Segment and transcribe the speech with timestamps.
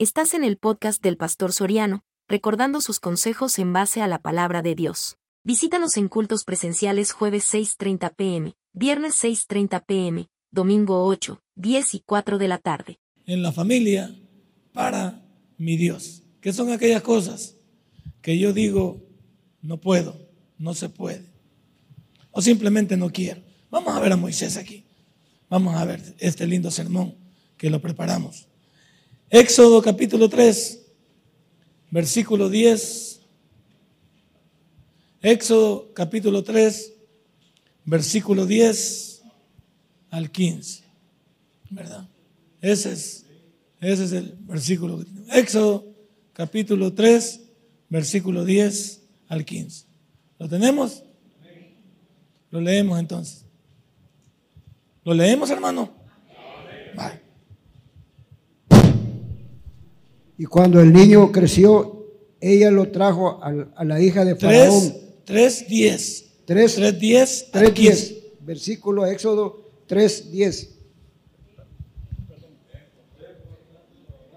[0.00, 4.62] Estás en el podcast del Pastor Soriano, recordando sus consejos en base a la palabra
[4.62, 5.16] de Dios.
[5.42, 12.38] Visítanos en cultos presenciales jueves 6.30 pm, viernes 6.30 pm, domingo 8, 10 y 4
[12.38, 13.00] de la tarde.
[13.26, 14.14] En la familia
[14.72, 15.20] para
[15.56, 16.22] mi Dios.
[16.40, 17.56] ¿Qué son aquellas cosas
[18.22, 19.02] que yo digo,
[19.62, 20.16] no puedo,
[20.58, 21.24] no se puede?
[22.30, 23.42] O simplemente no quiero.
[23.68, 24.84] Vamos a ver a Moisés aquí.
[25.50, 27.16] Vamos a ver este lindo sermón
[27.56, 28.48] que lo preparamos.
[29.30, 30.86] Éxodo capítulo 3,
[31.90, 33.20] versículo 10.
[35.20, 36.94] Éxodo capítulo 3,
[37.84, 39.22] versículo 10
[40.10, 40.82] al 15.
[41.70, 42.08] ¿Verdad?
[42.62, 43.26] Ese es,
[43.80, 45.04] ese es el versículo.
[45.30, 45.84] Éxodo
[46.32, 47.40] capítulo 3,
[47.90, 49.84] versículo 10 al 15.
[50.38, 51.02] ¿Lo tenemos?
[52.50, 53.44] Lo leemos entonces.
[55.04, 55.90] ¿Lo leemos, hermano?
[56.94, 57.27] Vale.
[60.38, 62.06] Y cuando el niño creció,
[62.40, 64.94] ella lo trajo a, la hija de Faraón.
[65.26, 66.24] 3.10.
[66.46, 67.50] 3.10.
[67.50, 68.16] 3.10.
[68.40, 70.68] Versículo Éxodo 3.10.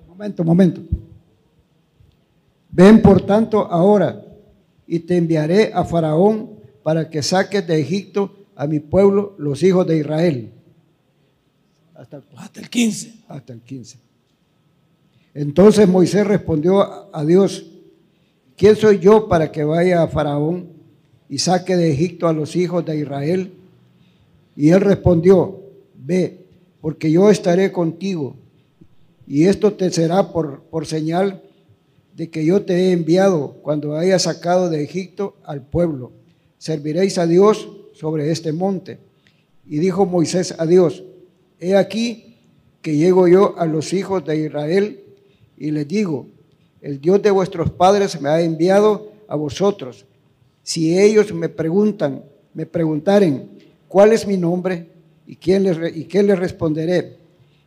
[0.08, 0.82] Momento, momento.
[2.72, 4.26] Ven por tanto ahora
[4.88, 9.86] y te enviaré a Faraón para que saques de Egipto a mi pueblo, los hijos
[9.86, 10.52] de Israel.
[11.94, 13.14] Hasta, hasta el 15.
[13.28, 14.11] Hasta el 15.
[15.34, 17.66] Entonces Moisés respondió a Dios,
[18.58, 20.70] ¿quién soy yo para que vaya a Faraón
[21.30, 23.54] y saque de Egipto a los hijos de Israel?
[24.56, 25.62] Y él respondió,
[25.96, 26.46] ve,
[26.82, 28.36] porque yo estaré contigo,
[29.26, 31.42] y esto te será por, por señal
[32.16, 36.12] de que yo te he enviado cuando haya sacado de Egipto al pueblo.
[36.58, 39.00] Serviréis a Dios sobre este monte.
[39.66, 41.04] Y dijo Moisés a Dios,
[41.60, 42.36] he aquí
[42.82, 45.01] que llego yo a los hijos de Israel
[45.62, 46.26] y les digo,
[46.82, 50.08] el Dios de vuestros padres me ha enviado a vosotros.
[50.64, 52.24] Si ellos me preguntan,
[52.56, 53.48] me preguntaren,
[53.88, 54.88] ¿cuál es mi nombre?
[55.28, 57.18] ¿Y, quién les, y qué les responderé?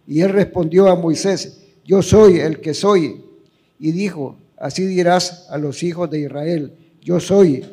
[0.08, 3.22] Y él respondió a Moisés, yo soy el que soy.
[3.78, 7.64] Y dijo, así dirás a los hijos de Israel, yo soy,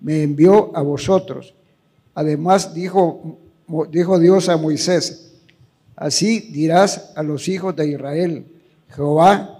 [0.00, 1.52] me envió a vosotros.
[2.14, 3.36] Además dijo,
[3.90, 5.34] dijo Dios a Moisés,
[5.96, 8.46] así dirás a los hijos de Israel,
[8.94, 9.59] Jehová,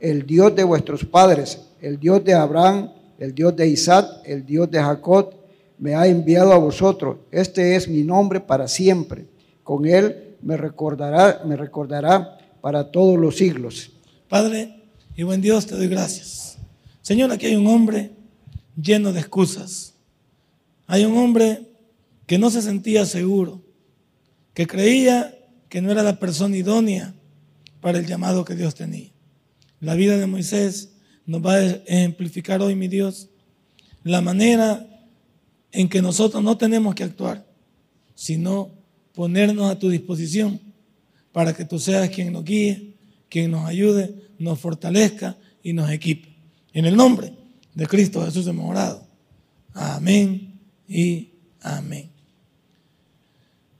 [0.00, 4.70] el Dios de vuestros padres, el Dios de Abraham, el Dios de Isaac, el Dios
[4.70, 5.34] de Jacob,
[5.78, 7.18] me ha enviado a vosotros.
[7.30, 9.26] Este es mi nombre para siempre.
[9.62, 13.92] Con él me recordará, me recordará para todos los siglos.
[14.28, 14.84] Padre
[15.16, 16.58] y buen Dios, te doy gracias.
[17.02, 18.12] Señor, aquí hay un hombre
[18.80, 19.94] lleno de excusas.
[20.86, 21.66] Hay un hombre
[22.26, 23.62] que no se sentía seguro,
[24.54, 25.34] que creía
[25.68, 27.14] que no era la persona idónea
[27.80, 29.10] para el llamado que Dios tenía.
[29.80, 30.90] La vida de Moisés
[31.26, 33.28] nos va a ejemplificar hoy, mi Dios,
[34.02, 34.86] la manera
[35.72, 37.46] en que nosotros no tenemos que actuar,
[38.14, 38.70] sino
[39.14, 40.60] ponernos a tu disposición
[41.32, 42.94] para que tú seas quien nos guíe,
[43.28, 46.34] quien nos ayude, nos fortalezca y nos equipe.
[46.72, 47.32] En el nombre
[47.74, 49.06] de Cristo Jesús hemos orado.
[49.74, 50.58] Amén
[50.88, 52.10] y amén.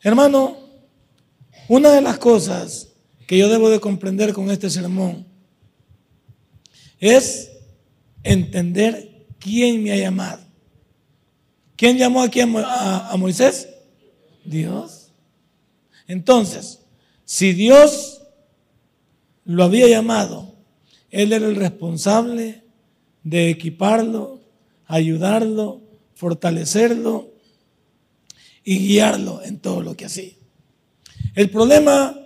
[0.03, 0.57] Hermano,
[1.69, 2.89] una de las cosas
[3.27, 5.28] que yo debo de comprender con este sermón
[7.01, 7.53] es
[8.23, 10.41] entender quién me ha llamado.
[11.77, 13.69] ¿Quién llamó aquí a, a Moisés?
[14.45, 15.13] Dios.
[16.07, 16.81] Entonces,
[17.25, 18.23] si Dios
[19.45, 20.55] lo había llamado,
[21.11, 22.65] Él era el responsable
[23.23, 24.41] de equiparlo,
[24.87, 25.83] ayudarlo,
[26.15, 27.31] fortalecerlo
[28.65, 30.33] y guiarlo en todo lo que hacía.
[31.35, 32.19] El problema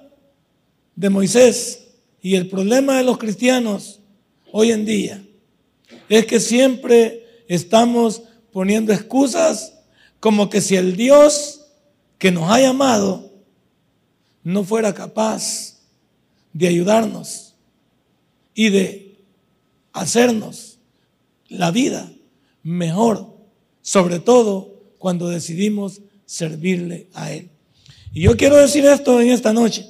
[0.96, 1.88] de Moisés
[2.20, 4.00] y el problema de los cristianos
[4.52, 5.24] hoy en día
[6.08, 9.78] es que siempre estamos poniendo excusas
[10.20, 11.66] como que si el Dios
[12.18, 13.32] que nos ha llamado
[14.44, 15.80] no fuera capaz
[16.52, 17.54] de ayudarnos
[18.54, 19.25] y de
[19.93, 20.78] hacernos
[21.49, 22.12] la vida
[22.62, 23.34] mejor,
[23.81, 27.50] sobre todo cuando decidimos servirle a Él.
[28.12, 29.88] Y yo quiero decir esto en esta noche.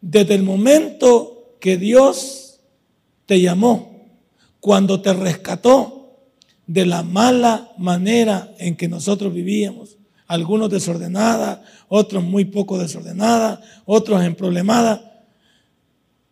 [0.00, 2.43] Desde el momento que Dios
[3.26, 4.08] te llamó,
[4.60, 6.16] cuando te rescató
[6.66, 14.22] de la mala manera en que nosotros vivíamos, algunos desordenada, otros muy poco desordenada, otros
[14.24, 15.22] en problemada,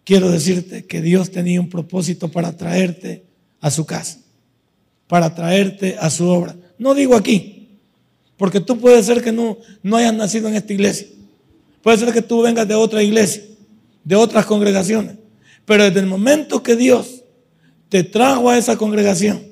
[0.05, 3.25] quiero decirte que Dios tenía un propósito para traerte
[3.61, 4.19] a su casa,
[5.07, 6.57] para traerte a su obra.
[6.79, 7.79] No digo aquí,
[8.39, 11.07] porque tú puedes ser que no, no hayas nacido en esta iglesia.
[11.83, 13.43] Puede ser que tú vengas de otra iglesia
[14.05, 15.17] de otras congregaciones.
[15.65, 17.23] Pero desde el momento que Dios
[17.89, 19.43] te trajo a esa congregación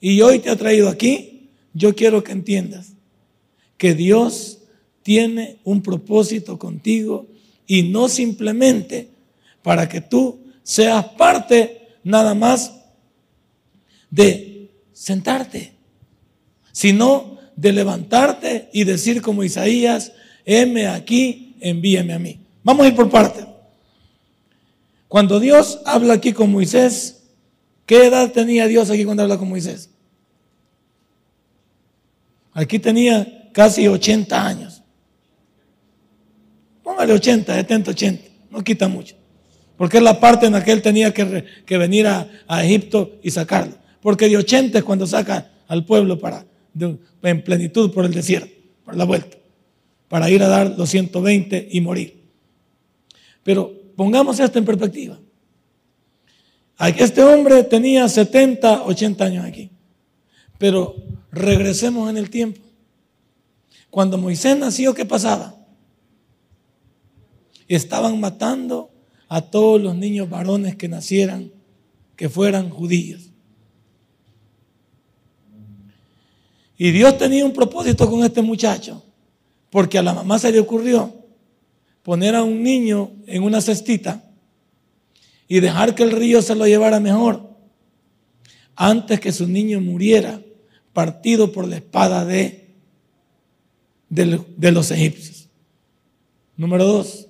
[0.00, 2.92] y hoy te ha traído aquí, yo quiero que entiendas
[3.76, 4.58] que Dios
[5.02, 7.26] tiene un propósito contigo
[7.66, 9.08] y no simplemente
[9.62, 12.72] para que tú seas parte nada más
[14.10, 15.72] de sentarte,
[16.72, 20.12] sino de levantarte y decir como Isaías,
[20.44, 22.38] heme aquí, envíame a mí.
[22.62, 23.55] Vamos a ir por parte.
[25.16, 27.22] Cuando Dios habla aquí con Moisés,
[27.86, 29.88] ¿qué edad tenía Dios aquí cuando habla con Moisés?
[32.52, 34.82] Aquí tenía casi 80 años.
[36.82, 38.24] Póngale 80, 70, 80.
[38.50, 39.16] No quita mucho.
[39.78, 42.28] Porque es la parte en la que él tenía que, venir a,
[42.62, 43.72] Egipto y sacarlo.
[44.02, 46.44] Porque de 80 es cuando saca al pueblo para,
[47.22, 48.52] en plenitud por el desierto,
[48.84, 49.38] por la vuelta.
[50.08, 52.22] Para ir a dar los 120 y morir.
[53.42, 55.18] Pero pongamos esto en perspectiva.
[56.78, 59.70] Este hombre tenía 70, 80 años aquí.
[60.58, 60.94] Pero
[61.32, 62.60] regresemos en el tiempo.
[63.90, 65.54] Cuando Moisés nació, ¿qué pasaba?
[67.66, 68.90] Estaban matando
[69.28, 71.50] a todos los niños varones que nacieran,
[72.14, 73.30] que fueran judíos.
[76.78, 79.02] Y Dios tenía un propósito con este muchacho,
[79.70, 81.12] porque a la mamá se le ocurrió
[82.06, 84.22] poner a un niño en una cestita
[85.48, 87.50] y dejar que el río se lo llevara mejor,
[88.76, 90.40] antes que su niño muriera
[90.92, 92.76] partido por la espada de,
[94.08, 95.48] de, los egipcios.
[96.56, 97.26] Número dos,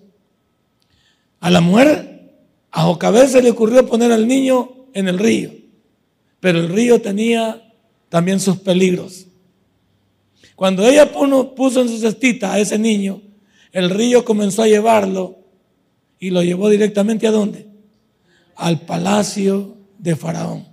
[1.40, 2.34] a la mujer,
[2.70, 5.52] a Jocabel se le ocurrió poner al niño en el río,
[6.38, 7.72] pero el río tenía
[8.10, 9.26] también sus peligros.
[10.54, 13.22] Cuando ella puso en su cestita a ese niño,
[13.76, 15.36] el río comenzó a llevarlo
[16.18, 17.66] y lo llevó directamente a dónde?
[18.54, 20.66] Al palacio de Faraón.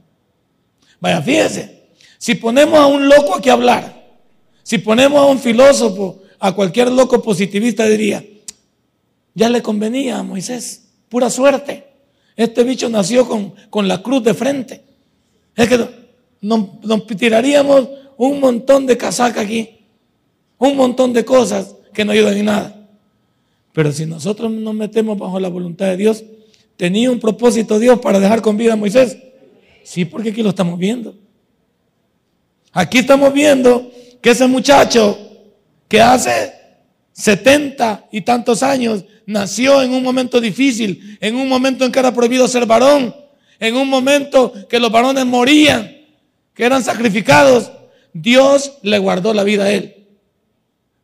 [1.01, 4.15] Vaya, fíjese, si ponemos a un loco aquí a hablar,
[4.63, 8.23] si ponemos a un filósofo, a cualquier loco positivista diría,
[9.33, 11.85] ya le convenía a Moisés, pura suerte.
[12.37, 14.81] Este bicho nació con, con la cruz de frente.
[15.57, 15.77] Es que
[16.39, 19.81] nos, tiraríamos un montón de casaca aquí,
[20.57, 22.79] un montón de cosas que no ayudan en nada.
[23.73, 26.23] Pero si nosotros nos metemos bajo la voluntad de Dios,
[26.77, 29.17] ¿tenía un propósito Dios para dejar con vida a Moisés?
[29.83, 31.15] Sí, porque aquí lo estamos viendo.
[32.71, 33.91] Aquí estamos viendo
[34.21, 35.17] que ese muchacho
[35.87, 36.53] que hace
[37.11, 42.13] 70 y tantos años nació en un momento difícil, en un momento en que era
[42.13, 43.13] prohibido ser varón,
[43.59, 45.95] en un momento que los varones morían,
[46.53, 47.71] que eran sacrificados,
[48.13, 50.05] Dios le guardó la vida a él.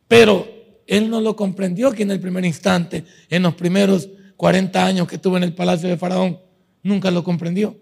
[0.08, 0.59] Pero
[0.90, 5.14] él no lo comprendió aquí en el primer instante, en los primeros 40 años que
[5.14, 6.40] estuvo en el palacio de Faraón.
[6.82, 7.78] Nunca lo comprendió.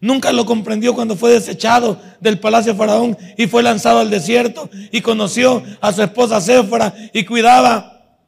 [0.00, 4.70] Nunca lo comprendió cuando fue desechado del palacio de Faraón y fue lanzado al desierto
[4.92, 8.20] y conoció a su esposa Séfora y cuidaba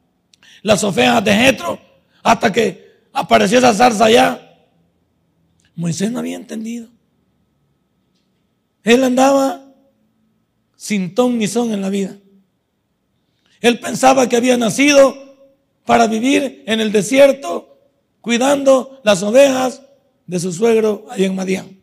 [0.61, 1.79] las ovejas de Jetro
[2.21, 4.41] hasta que apareció esa zarza allá.
[5.73, 6.89] Moisés no había entendido.
[8.83, 9.63] Él andaba
[10.75, 12.17] sin ton ni son en la vida.
[13.61, 15.15] Él pensaba que había nacido
[15.85, 17.79] para vivir en el desierto
[18.21, 19.81] cuidando las ovejas
[20.27, 21.79] de su suegro ahí en Madián.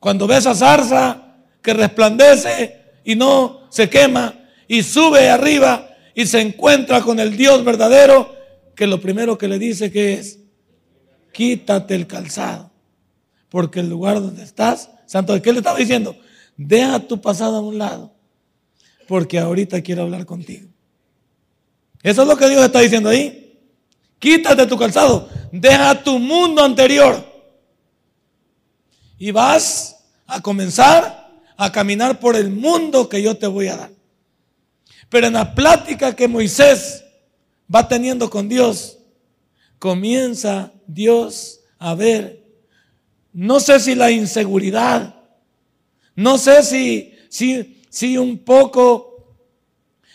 [0.00, 4.34] Cuando ve esa zarza que resplandece y no se quema
[4.66, 8.34] y sube arriba y se encuentra con el Dios verdadero,
[8.74, 10.38] que lo primero que le dice que es,
[11.32, 12.70] quítate el calzado,
[13.48, 16.16] porque el lugar donde estás, Santo, ¿qué le estaba diciendo?
[16.56, 18.14] Deja tu pasado a un lado,
[19.08, 20.68] porque ahorita quiero hablar contigo.
[22.02, 23.58] Eso es lo que Dios está diciendo ahí.
[24.18, 27.24] Quítate tu calzado, deja tu mundo anterior
[29.16, 33.90] y vas a comenzar a caminar por el mundo que yo te voy a dar.
[35.08, 37.02] Pero en la plática que Moisés
[37.74, 38.98] va teniendo con Dios,
[39.78, 42.44] comienza Dios a ver,
[43.32, 45.14] no sé si la inseguridad,
[46.14, 49.36] no sé si, si, si un poco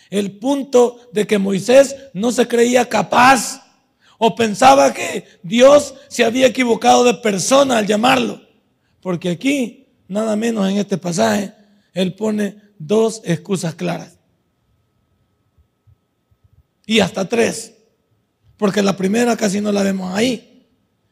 [0.10, 3.63] el punto de que Moisés no se creía capaz
[4.18, 8.42] o pensaba que Dios se había equivocado de persona al llamarlo.
[9.01, 11.53] Porque aquí, nada menos en este pasaje,
[11.94, 14.13] él pone dos excusas claras
[16.86, 17.74] y hasta tres.
[18.58, 20.68] Porque la primera casi no la vemos ahí,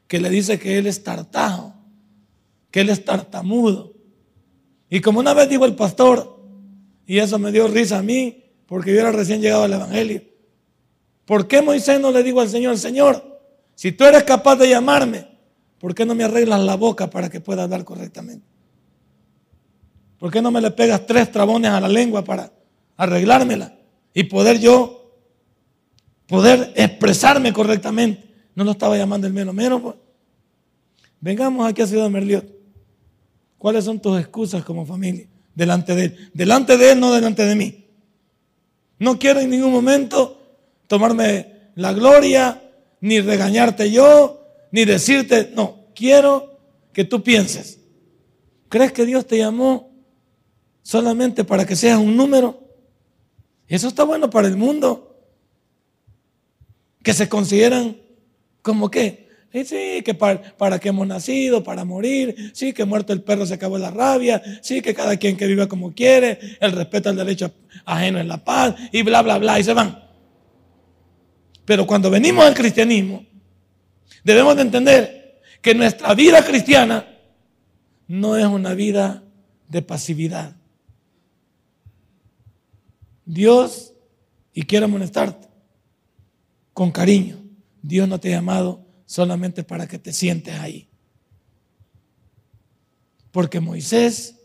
[0.08, 1.74] que le dice que él es tartajo,
[2.70, 3.94] que él es tartamudo.
[4.90, 6.31] Y como una vez dijo el pastor,
[7.12, 10.22] y eso me dio risa a mí, porque yo era recién llegado al Evangelio.
[11.26, 13.42] ¿Por qué Moisés no le dijo al Señor, Señor,
[13.76, 15.28] Si tú eres capaz de llamarme,
[15.78, 18.48] ¿por qué no me arreglas la boca para que pueda hablar correctamente?
[20.20, 22.50] ¿Por qué no me le pegas tres trabones a la lengua para
[22.96, 23.78] arreglármela
[24.14, 25.12] y poder yo,
[26.28, 28.24] poder expresarme correctamente?
[28.56, 29.82] No lo estaba llamando el menos menos.
[29.82, 29.96] Pues.
[31.20, 32.46] Vengamos aquí a Ciudad Merliot.
[33.58, 35.28] ¿Cuáles son tus excusas como familia?
[35.56, 36.32] Delante de Él.
[36.34, 37.86] Delante de Él, no delante de mí.
[39.00, 40.40] No quiero en ningún momento
[40.88, 42.62] tomarme la gloria,
[43.00, 46.60] ni regañarte yo, ni decirte, no, quiero
[46.94, 47.80] que tú pienses.
[48.70, 49.92] ¿Crees que Dios te llamó
[50.82, 52.62] solamente para que seas un número?
[53.68, 55.18] Eso está bueno para el mundo.
[57.04, 57.98] Que se consideran
[58.62, 59.21] como qué?
[59.54, 63.56] Sí, que para, para, que hemos nacido, para morir, sí, que muerto el perro se
[63.56, 67.54] acabó la rabia, sí, que cada quien que viva como quiere, el respeto al derecho
[67.84, 70.04] ajeno es la paz, y bla, bla, bla, y se van.
[71.66, 73.26] Pero cuando venimos al cristianismo,
[74.24, 77.08] debemos de entender que nuestra vida cristiana
[78.08, 79.24] no es una vida
[79.68, 80.56] de pasividad.
[83.26, 83.94] Dios,
[84.54, 85.48] y quiero amonestarte,
[86.74, 87.38] con cariño,
[87.82, 88.81] Dios no te ha llamado
[89.12, 90.88] solamente para que te sientes ahí.
[93.32, 94.36] Porque Moisés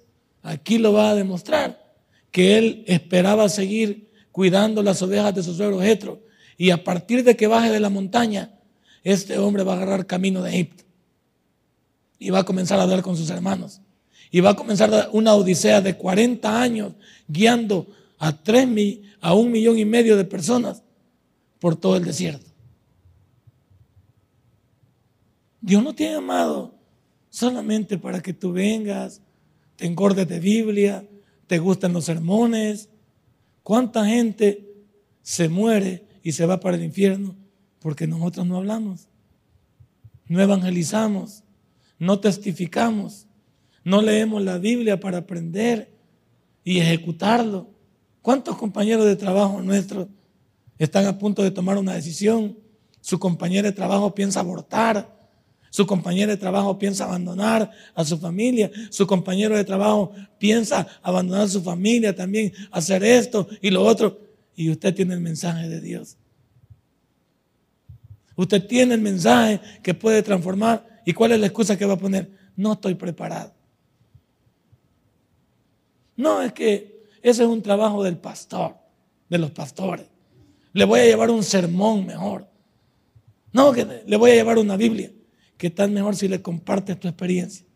[0.42, 1.94] aquí lo va a demostrar,
[2.32, 6.20] que él esperaba seguir cuidando las ovejas de su suegro Jetro
[6.58, 8.58] y a partir de que baje de la montaña,
[9.04, 10.82] este hombre va a agarrar camino de Egipto
[12.18, 13.80] y va a comenzar a hablar con sus hermanos
[14.32, 16.94] y va a comenzar una odisea de 40 años
[17.28, 17.87] guiando
[18.18, 18.66] a, tres,
[19.20, 20.82] a un millón y medio de personas
[21.61, 22.55] por todo el desierto.
[25.60, 26.75] Dios no te ha llamado
[27.30, 29.20] solamente para que tú vengas,
[29.76, 31.06] te engordes de Biblia,
[31.46, 32.88] te gusten los sermones.
[33.62, 34.66] ¿Cuánta gente
[35.22, 37.34] se muere y se va para el infierno
[37.80, 39.06] porque nosotros no hablamos,
[40.26, 41.44] no evangelizamos,
[41.98, 43.26] no testificamos,
[43.84, 45.96] no leemos la Biblia para aprender
[46.64, 47.70] y ejecutarlo.
[48.22, 50.08] ¿Cuántos compañeros de trabajo nuestros
[50.78, 52.58] están a punto de tomar una decisión?
[53.00, 55.15] Su compañero de trabajo piensa abortar,
[55.76, 58.71] su compañero de trabajo piensa abandonar a su familia.
[58.88, 64.18] Su compañero de trabajo piensa abandonar a su familia también, hacer esto y lo otro
[64.54, 66.16] y usted tiene el mensaje de Dios.
[68.37, 71.02] Usted tiene el mensaje que puede transformar.
[71.04, 72.30] ¿Y cuál es la excusa que va a poner?
[72.56, 73.52] No estoy preparado.
[76.16, 78.76] No, es que ese es un trabajo del pastor,
[79.28, 80.06] de los pastores.
[80.73, 82.49] Le voy a llevar un sermón mejor.
[83.52, 85.12] No, que le voy a llevar una Biblia.
[85.56, 87.66] ¿Qué tal mejor si le compartes tu experiencia?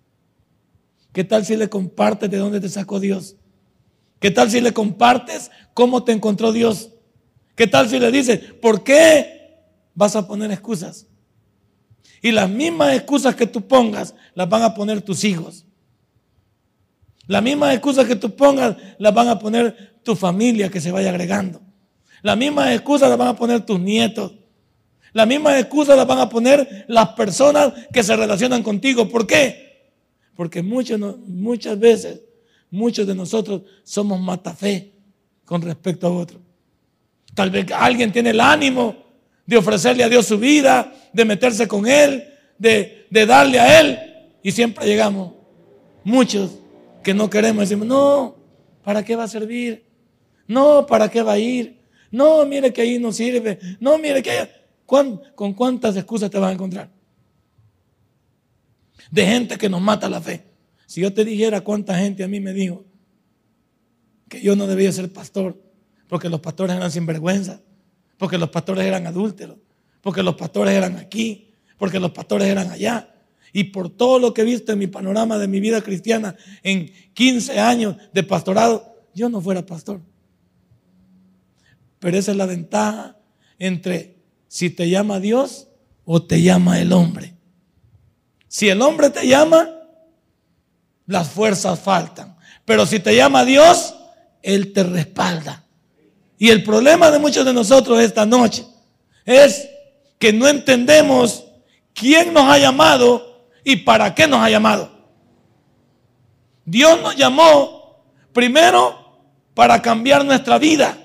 [1.12, 3.37] ¿Qué tal si le compartes de dónde te sacó Dios?
[4.18, 6.90] ¿Qué tal si le compartes cómo te encontró Dios?
[7.54, 9.58] ¿Qué tal si le dices, ¿por qué
[9.94, 11.06] vas a poner excusas?
[12.22, 15.66] Y las mismas excusas que tú pongas las van a poner tus hijos.
[17.26, 21.10] Las mismas excusas que tú pongas las van a poner tu familia que se vaya
[21.10, 21.62] agregando.
[22.22, 24.32] Las mismas excusas las van a poner tus nietos.
[25.12, 29.09] Las mismas excusas las van a poner las personas que se relacionan contigo.
[29.09, 29.90] ¿Por qué?
[30.37, 30.99] Porque muchas,
[31.79, 32.21] veces
[32.71, 34.93] muchos de nosotros somos matafé
[35.45, 36.40] con respecto a otros.
[37.35, 38.97] Tal vez alguien tiene el ánimo
[39.47, 42.25] de ofrecerle a Dios su vida, de meterse con Él,
[42.59, 43.99] de, de darle a Él.
[44.43, 45.33] Y siempre llegamos,
[46.05, 46.52] muchos
[47.02, 48.37] que no queremos, decimos, no,
[48.85, 49.85] ¿para qué va a servir?
[50.47, 51.81] No, ¿para qué va a ir?
[52.11, 53.59] No, mire que ahí no sirve.
[53.79, 54.60] No, mire que
[54.90, 56.90] ¿Con cuántas excusas te vas a encontrar?
[59.09, 60.44] De gente que nos mata la fe.
[60.87, 62.85] Si yo te dijera cuánta gente a mí me dijo
[64.28, 65.62] que yo no debía ser pastor,
[66.09, 67.61] porque los pastores eran sinvergüenza,
[68.18, 69.59] porque los pastores eran adúlteros,
[70.00, 73.14] porque los pastores eran aquí, porque los pastores eran allá.
[73.52, 76.90] Y por todo lo que he visto en mi panorama de mi vida cristiana en
[77.14, 80.00] 15 años de pastorado, yo no fuera pastor.
[82.00, 83.16] Pero esa es la ventaja
[83.56, 84.18] entre
[84.50, 85.69] si te llama Dios
[86.04, 87.35] o te llama el hombre.
[88.49, 89.71] Si el hombre te llama,
[91.07, 92.37] las fuerzas faltan.
[92.64, 93.95] Pero si te llama Dios,
[94.42, 95.64] Él te respalda.
[96.37, 98.66] Y el problema de muchos de nosotros esta noche
[99.25, 99.69] es
[100.19, 101.45] que no entendemos
[101.95, 104.90] quién nos ha llamado y para qué nos ha llamado.
[106.64, 108.02] Dios nos llamó
[108.33, 108.99] primero
[109.54, 110.99] para cambiar nuestra vida,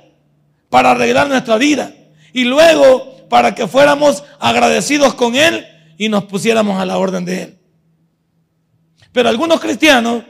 [0.67, 1.93] para arreglar nuestra vida.
[2.33, 7.43] Y luego para que fuéramos agradecidos con Él y nos pusiéramos a la orden de
[7.43, 7.59] Él.
[9.11, 10.23] Pero algunos cristianos,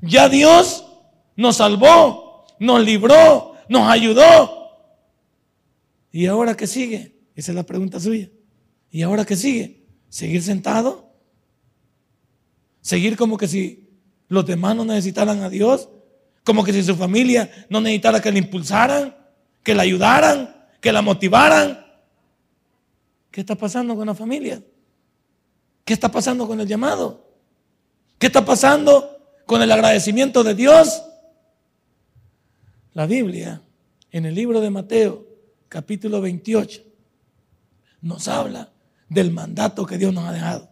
[0.00, 0.86] ya Dios
[1.34, 4.78] nos salvó, nos libró, nos ayudó.
[6.12, 7.16] ¿Y ahora qué sigue?
[7.34, 8.28] Esa es la pregunta suya.
[8.92, 9.82] ¿Y ahora qué sigue?
[10.08, 11.12] ¿Seguir sentado?
[12.80, 13.90] ¿Seguir como que si
[14.28, 15.88] los demás no necesitaran a Dios?
[16.44, 19.16] ¿Como que si su familia no necesitara que le impulsaran,
[19.64, 21.81] que la ayudaran, que la motivaran?
[23.32, 24.62] ¿Qué está pasando con la familia?
[25.86, 27.26] ¿Qué está pasando con el llamado?
[28.18, 31.02] ¿Qué está pasando con el agradecimiento de Dios?
[32.92, 33.62] La Biblia,
[34.10, 35.26] en el libro de Mateo,
[35.70, 36.82] capítulo 28,
[38.02, 38.70] nos habla
[39.08, 40.68] del mandato que Dios nos ha dejado.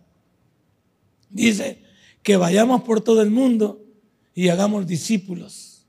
[1.31, 1.83] Dice
[2.23, 3.83] que vayamos por todo el mundo
[4.35, 5.87] y hagamos discípulos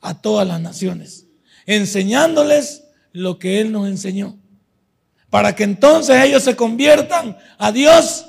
[0.00, 1.26] a todas las naciones,
[1.64, 4.39] enseñándoles lo que Él nos enseñó,
[5.30, 8.26] para que entonces ellos se conviertan a Dios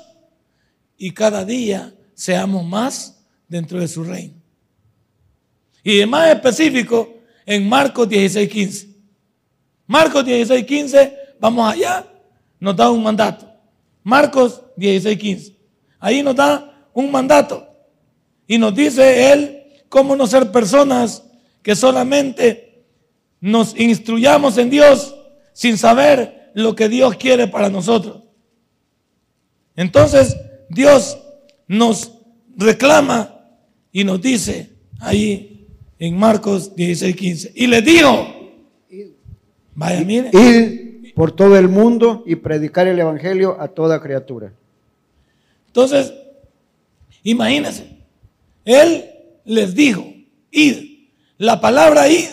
[0.96, 4.34] y cada día seamos más dentro de su reino.
[5.82, 7.12] Y de más específico,
[7.44, 8.88] en Marcos 16, 15.
[9.86, 12.06] Marcos 16, 15, vamos allá
[12.62, 13.52] nos da un mandato.
[14.04, 15.56] Marcos 16, 15.
[15.98, 17.66] Ahí nos da un mandato.
[18.46, 21.24] Y nos dice él cómo no ser personas
[21.60, 22.84] que solamente
[23.40, 25.12] nos instruyamos en Dios
[25.52, 28.22] sin saber lo que Dios quiere para nosotros.
[29.76, 30.36] Entonces
[30.68, 31.18] Dios
[31.66, 32.12] nos
[32.56, 33.46] reclama
[33.90, 35.66] y nos dice ahí
[35.98, 37.52] en Marcos 16, 15.
[37.54, 38.26] Y le dijo,
[39.74, 40.30] vaya, mire
[41.14, 44.52] por todo el mundo y predicar el Evangelio a toda criatura.
[45.66, 46.12] Entonces,
[47.22, 47.98] imagínense,
[48.64, 49.04] Él
[49.44, 50.04] les dijo,
[50.50, 50.90] id.
[51.38, 52.28] La palabra id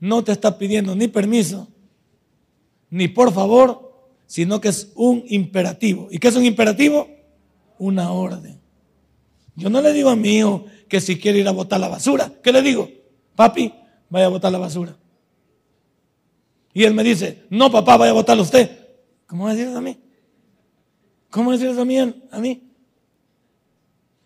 [0.00, 1.68] no te está pidiendo ni permiso,
[2.92, 3.90] ni por favor,
[4.26, 6.08] sino que es un imperativo.
[6.10, 7.08] ¿Y qué es un imperativo?
[7.78, 8.60] Una orden.
[9.56, 12.30] Yo no le digo a mi hijo que si quiere ir a botar la basura,
[12.42, 12.90] ¿qué le digo?
[13.34, 13.72] Papi,
[14.10, 14.94] vaya a botar la basura.
[16.74, 18.70] Y él me dice, no papá, vaya a votarlo usted.
[19.26, 19.98] ¿Cómo va a a mí?
[21.30, 21.98] ¿Cómo va a a mí?
[22.30, 22.62] A mí?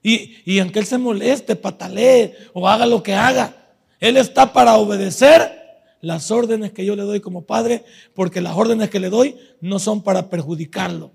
[0.03, 4.77] Y, y aunque él se moleste, patalee o haga lo que haga, él está para
[4.77, 5.66] obedecer
[6.01, 9.79] las órdenes que yo le doy como padre, porque las órdenes que le doy no
[9.79, 11.13] son para perjudicarlo,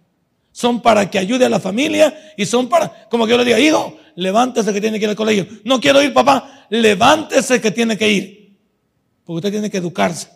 [0.52, 3.60] son para que ayude a la familia y son para, como que yo le diga,
[3.60, 5.48] hijo, levántese que tiene que ir al colegio.
[5.64, 8.58] No quiero ir, papá, levántese que tiene que ir,
[9.24, 10.30] porque usted tiene que educarse.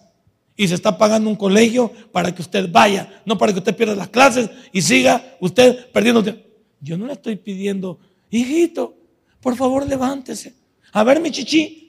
[0.58, 3.94] Y se está pagando un colegio para que usted vaya, no para que usted pierda
[3.94, 6.44] las clases y siga usted perdiendo tiempo.
[6.80, 8.96] Yo no le estoy pidiendo, hijito,
[9.42, 10.56] por favor levántese.
[10.94, 11.85] A ver mi chichi.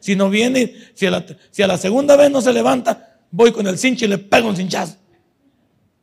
[0.00, 1.10] Si no viene, si a,
[1.66, 4.96] la, segunda vez no se levanta, voy con el cincho y le pego un cinchazo.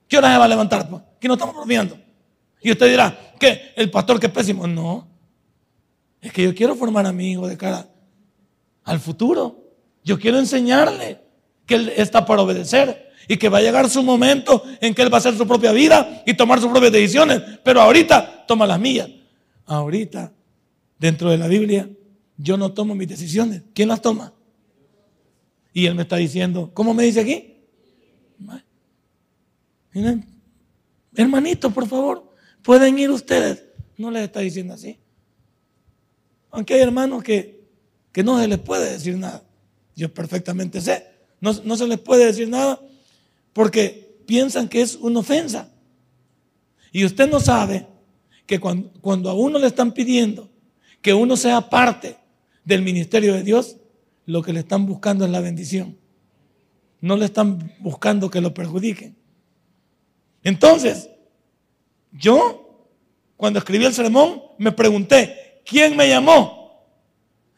[0.08, 0.90] ¿Qué hora se va a levantar?
[0.90, 1.04] Pues?
[1.20, 1.98] Que no estamos bromeando.
[2.62, 3.74] Y usted dirá, ¿qué?
[3.76, 4.68] El pastor que pésimo.
[4.68, 5.08] No.
[6.22, 7.88] Es que yo quiero formar a mi hijo de cara
[8.84, 9.64] al futuro.
[10.04, 11.22] Yo quiero enseñarle
[11.66, 15.14] que Él está para obedecer y que va a llegar su momento en que Él
[15.14, 17.42] va a hacer su propia vida y tomar sus propias decisiones.
[17.64, 19.08] Pero ahorita toma las mías.
[19.66, 20.32] Ahorita,
[20.98, 21.88] dentro de la Biblia,
[22.40, 23.62] yo no tomo mis decisiones.
[23.76, 24.34] ¿Quién las toma?
[25.74, 27.58] Y Él me está diciendo, ¿cómo me dice aquí?
[29.94, 30.26] Miren,
[31.16, 33.66] hermanito, por favor, pueden ir ustedes.
[33.98, 34.98] No les está diciendo así.
[36.50, 37.68] Aunque hay hermanos que,
[38.12, 39.44] que no se les puede decir nada.
[39.96, 42.80] Yo perfectamente sé no, se les puede decir nada
[43.54, 45.72] porque piensan que es una ofensa.
[46.92, 47.88] Y usted no sabe
[48.46, 50.50] que cuando, cuando, a uno le están pidiendo
[51.02, 52.18] que uno sea parte
[52.70, 53.78] del ministerio de Dios,
[54.26, 55.98] lo que le están buscando es la bendición.
[57.02, 59.18] No le están buscando que lo perjudiquen.
[60.44, 61.10] Entonces,
[62.12, 62.88] yo,
[63.36, 66.86] cuando escribí el sermón, me pregunté, ¿quién me llamó?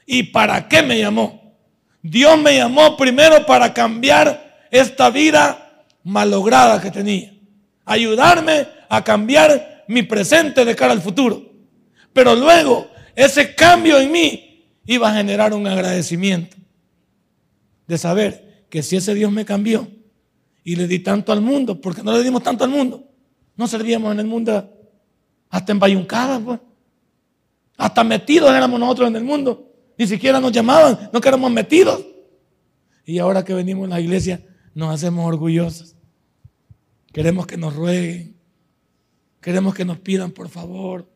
[0.06, 1.56] ¿Y para qué me llamó?
[2.02, 7.34] Dios me llamó primero para cambiar esta vida malograda que tenía.
[7.84, 11.52] Ayudarme a cambiar mi presente de cara al futuro.
[12.13, 14.51] Pero luego ese cambio en mí
[14.86, 16.58] iba a generar un agradecimiento
[17.88, 19.88] de saber que si ese Dios me cambió
[20.63, 23.08] y le di tanto al mundo, porque no le dimos tanto al mundo,
[23.56, 24.72] no servíamos en el mundo
[25.50, 26.60] hasta en pues.
[27.78, 29.74] Hasta metidos éramos nosotros en el mundo.
[29.98, 32.06] Ni siquiera nos llamaban, no queremos metidos.
[33.06, 34.41] Y ahora que venimos a la iglesia,
[34.74, 35.96] nos hacemos orgullosos.
[37.12, 38.38] Queremos que nos rueguen.
[39.41, 41.12] Queremos que nos pidan por favor.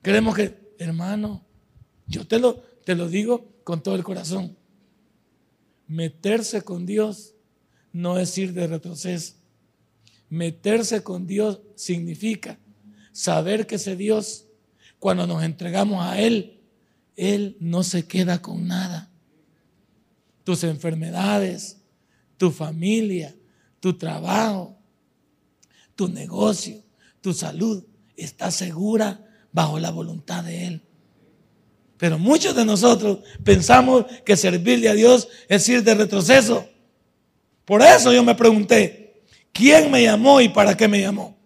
[0.00, 1.44] Queremos que, hermano,
[2.06, 4.56] yo te lo, te lo digo con todo el corazón.
[5.86, 7.34] Meterse con Dios
[7.92, 9.34] no es ir de retroceso.
[10.28, 12.58] Meterse con Dios significa
[13.12, 14.46] saber que ese Dios,
[14.98, 16.60] cuando nos entregamos a Él,
[17.16, 19.10] él no se queda con nada.
[20.44, 21.82] Tus enfermedades,
[22.36, 23.36] tu familia,
[23.80, 24.78] tu trabajo,
[25.94, 26.82] tu negocio,
[27.20, 27.84] tu salud
[28.16, 30.82] está segura bajo la voluntad de Él.
[32.02, 36.68] Pero muchos de nosotros pensamos que servirle a Dios es ir de retroceso.
[37.64, 41.36] Por eso yo me pregunté, ¿quién me llamó y para qué me llamó?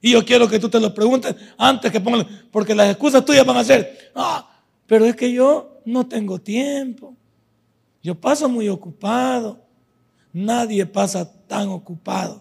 [0.00, 3.44] Y yo quiero que tú te lo preguntes antes que pongan, porque las excusas tuyas
[3.44, 4.48] van a ser, ah,
[4.86, 7.16] pero es que yo no tengo tiempo.
[8.00, 9.64] Yo paso muy ocupado.
[10.32, 12.40] Nadie pasa tan ocupado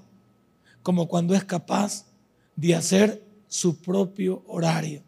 [0.84, 2.06] como cuando es capaz
[2.56, 5.02] de hacer su propio horario.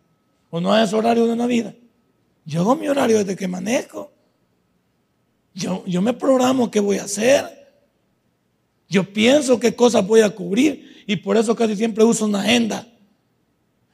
[0.49, 1.75] ¿O no es horario de una vida?
[2.45, 4.12] Yo hago mi horario desde que manejo.
[5.53, 7.43] Yo, yo me programo qué voy a hacer.
[8.88, 12.88] Yo pienso qué cosas voy a cubrir y por eso casi siempre uso una agenda.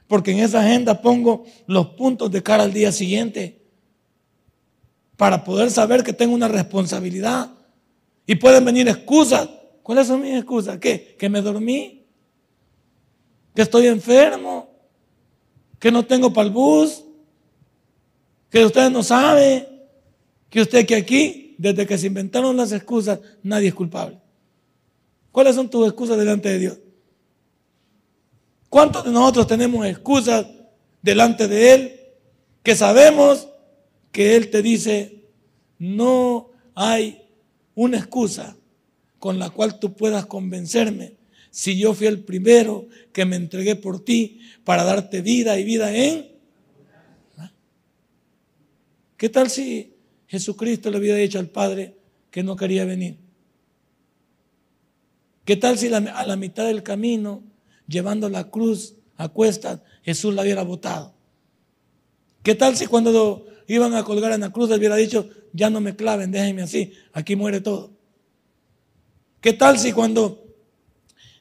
[0.08, 3.62] Porque en esa agenda pongo los puntos de cara al día siguiente
[5.16, 7.52] para poder saber que tengo una responsabilidad.
[8.28, 9.50] Y pueden venir excusas.
[9.82, 10.78] ¿Cuáles son mis excusas?
[10.78, 11.16] ¿Qué?
[11.18, 12.06] Que me dormí.
[13.56, 14.70] Que estoy enfermo.
[15.80, 17.06] Que no tengo para el bus
[18.52, 19.68] que usted no sabe,
[20.50, 24.20] que usted que aquí, desde que se inventaron las excusas, nadie es culpable.
[25.32, 26.78] ¿Cuáles son tus excusas delante de Dios?
[28.70, 30.46] ¿Cuántos de nosotros tenemos excusas
[31.02, 32.00] delante de Él
[32.62, 33.48] que sabemos
[34.12, 35.24] que Él te dice,
[35.80, 37.26] no hay
[37.74, 38.58] una excusa
[39.18, 41.16] con la cual tú puedas convencerme
[41.52, 45.96] si yo fui el primero que me entregué por ti para darte vida y vida
[45.96, 46.31] en
[49.22, 49.94] ¿Qué tal si
[50.26, 51.96] Jesucristo le hubiera dicho al Padre
[52.32, 53.20] que no quería venir?
[55.46, 57.44] ¿Qué tal si a la mitad del camino,
[57.88, 61.14] llevando la cruz a cuestas, Jesús la hubiera botado?
[62.42, 65.82] ¿Qué tal si cuando iban a colgar en la cruz le hubiera dicho, ya no
[65.82, 67.92] me claven, déjenme así, aquí muere todo?
[69.40, 70.44] ¿Qué tal si cuando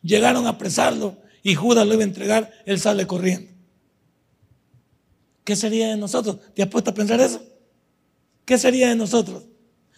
[0.03, 3.51] llegaron a apresarlo y Judas lo iba a entregar, él sale corriendo?
[5.45, 6.41] ¿Qué sería de nosotros?
[6.53, 7.50] ¿Te has puesto a pensar eso?
[8.45, 9.45] ¿Qué sería de nosotros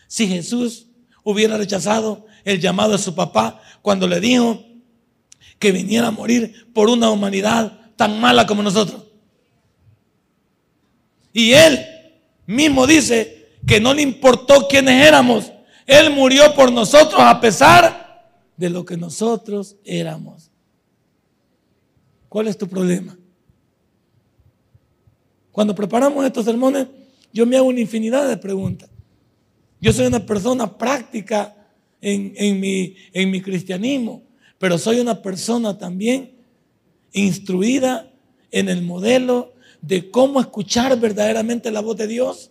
[0.06, 0.88] si Jesús
[1.24, 4.64] hubiera rechazado el llamado de su papá cuando le dijo
[5.58, 9.04] que viniera a morir por una humanidad tan mala como nosotros?
[11.32, 11.78] Y él
[12.46, 15.52] mismo dice que no le importó quiénes éramos.
[15.86, 18.02] Él murió por nosotros a pesar
[18.56, 20.50] de lo que nosotros éramos.
[22.28, 23.16] ¿Cuál es tu problema?
[25.50, 26.86] Cuando preparamos estos sermones,
[27.32, 28.90] yo me hago una infinidad de preguntas.
[29.80, 31.56] Yo soy una persona práctica
[32.00, 34.22] en, mi, mi cristianismo,
[34.58, 36.32] pero soy una persona también
[37.12, 38.12] instruida
[38.50, 42.50] en el modelo de cómo escuchar verdaderamente la voz de Dios.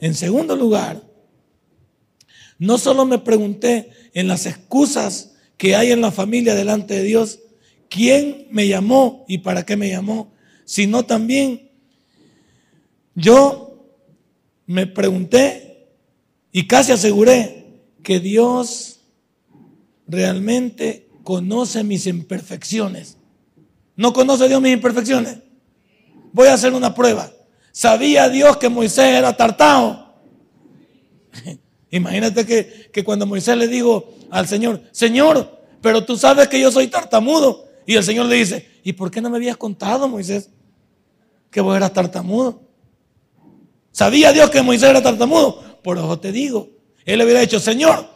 [0.00, 1.02] En segundo lugar,
[2.58, 7.40] no solo me pregunté en las excusas que hay en la familia delante de Dios,
[7.88, 10.32] quién me llamó y para qué me llamó,
[10.64, 11.65] sino también
[13.16, 13.66] yo
[14.66, 15.88] me pregunté
[16.52, 19.00] y casi aseguré que Dios
[20.06, 23.16] realmente conoce mis imperfecciones.
[23.96, 25.38] ¿No conoce Dios mis imperfecciones?
[26.32, 27.32] Voy a hacer una prueba.
[27.72, 30.14] ¿Sabía Dios que Moisés era tartado?
[31.90, 36.70] Imagínate que, que, cuando Moisés le dijo al Señor, Señor, pero tú sabes que yo
[36.70, 37.66] soy tartamudo.
[37.86, 40.50] Y el Señor le dice, ¿y por qué no me habías contado, Moisés,
[41.50, 42.65] que vos eras tartamudo?
[43.96, 45.80] ¿Sabía Dios que Moisés era tartamudo?
[45.82, 46.68] Por eso te digo.
[47.06, 48.06] Él le hubiera dicho, Señor,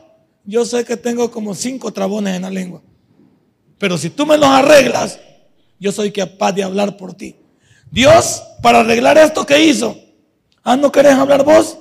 [0.45, 2.83] yo sé que tengo como cinco trabones en la lengua.
[3.79, 5.19] Pero si tú me los arreglas,
[5.79, 7.35] yo soy capaz de hablar por ti.
[7.91, 9.97] Dios, para arreglar esto que hizo,
[10.65, 11.79] ah, ¿no querés hablar vos?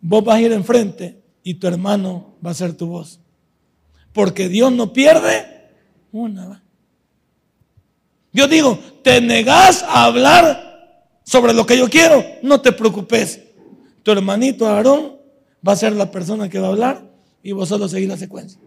[0.00, 3.20] Vos vas a ir enfrente y tu hermano va a ser tu voz.
[4.14, 5.68] Porque Dios no pierde
[6.12, 6.64] una.
[8.32, 10.65] Dios digo, te negás a hablar
[11.26, 13.40] sobre lo que yo quiero, no te preocupes.
[14.02, 15.16] Tu hermanito Aarón
[15.66, 17.10] va a ser la persona que va a hablar
[17.42, 18.60] y vos solo seguís la secuencia.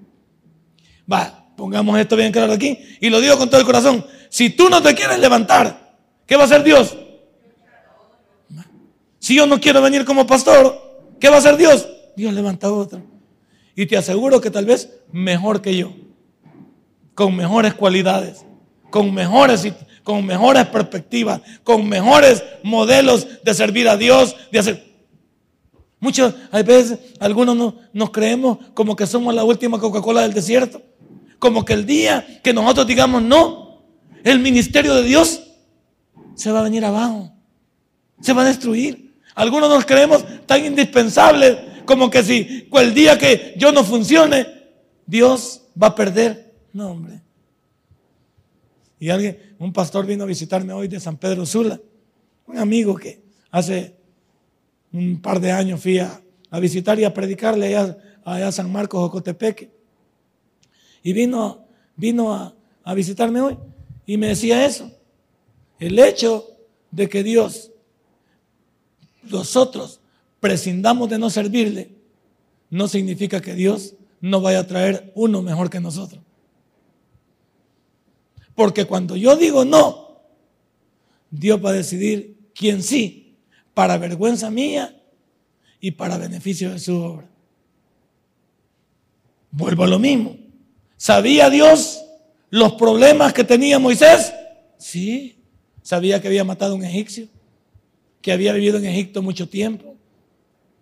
[1.11, 4.05] Va, pongamos esto bien claro aquí y lo digo con todo el corazón.
[4.29, 5.95] Si tú no te quieres levantar,
[6.25, 6.97] ¿qué va a hacer Dios?
[9.19, 11.87] Si yo no quiero venir como pastor, ¿qué va a hacer Dios?
[12.17, 13.01] Dios levanta otro.
[13.73, 15.93] Y te aseguro que tal vez mejor que yo,
[17.13, 18.45] con mejores cualidades,
[18.89, 19.65] con mejores
[20.09, 24.93] con mejores perspectivas, con mejores modelos de servir a Dios, de hacer.
[25.99, 30.81] Muchos, a veces, algunos no, nos creemos como que somos la última Coca-Cola del desierto.
[31.37, 33.83] Como que el día que nosotros digamos no,
[34.23, 35.41] el ministerio de Dios
[36.33, 37.31] se va a venir abajo,
[38.19, 39.13] se va a destruir.
[39.35, 44.47] Algunos nos creemos tan indispensables como que si el día que yo no funcione,
[45.05, 46.51] Dios va a perder.
[46.73, 47.21] No, hombre.
[48.99, 51.79] Y alguien, un pastor vino a visitarme hoy de San Pedro Sula,
[52.47, 53.95] un amigo que hace
[54.91, 56.21] un par de años fui a,
[56.59, 59.71] visitar y a predicarle allá, a San Marcos, Ocotepeque.
[61.03, 63.57] Y vino, vino a, a visitarme hoy
[64.05, 64.91] y me decía eso.
[65.79, 66.45] El hecho
[66.91, 67.71] de que Dios,
[69.23, 70.01] nosotros,
[70.39, 71.91] prescindamos de no servirle,
[72.69, 76.21] no significa que Dios no vaya a traer uno mejor que nosotros.
[78.59, 80.19] Porque cuando yo digo no,
[81.31, 83.37] Dios va a decidir quién sí,
[83.73, 85.01] para vergüenza mía
[85.79, 87.25] y para beneficio de su obra.
[89.49, 90.35] Vuelvo a lo mismo.
[90.97, 92.03] ¿Sabía Dios
[92.49, 94.33] los problemas que tenía Moisés?
[94.77, 95.37] Sí.
[95.81, 97.29] Sabía que había matado a un egipcio,
[98.21, 99.95] que había vivido en Egipto mucho tiempo,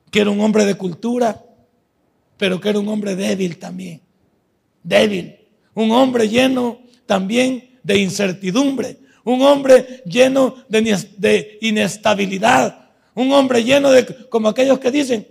[0.10, 1.46] que era un hombre de cultura,
[2.38, 4.02] pero que era un hombre débil también.
[4.82, 5.36] Débil.
[5.76, 8.98] Un hombre lleno también de incertidumbre.
[9.24, 12.90] Un hombre lleno de, inestabilidad.
[13.16, 15.26] Un hombre lleno de, como aquellos que dicen,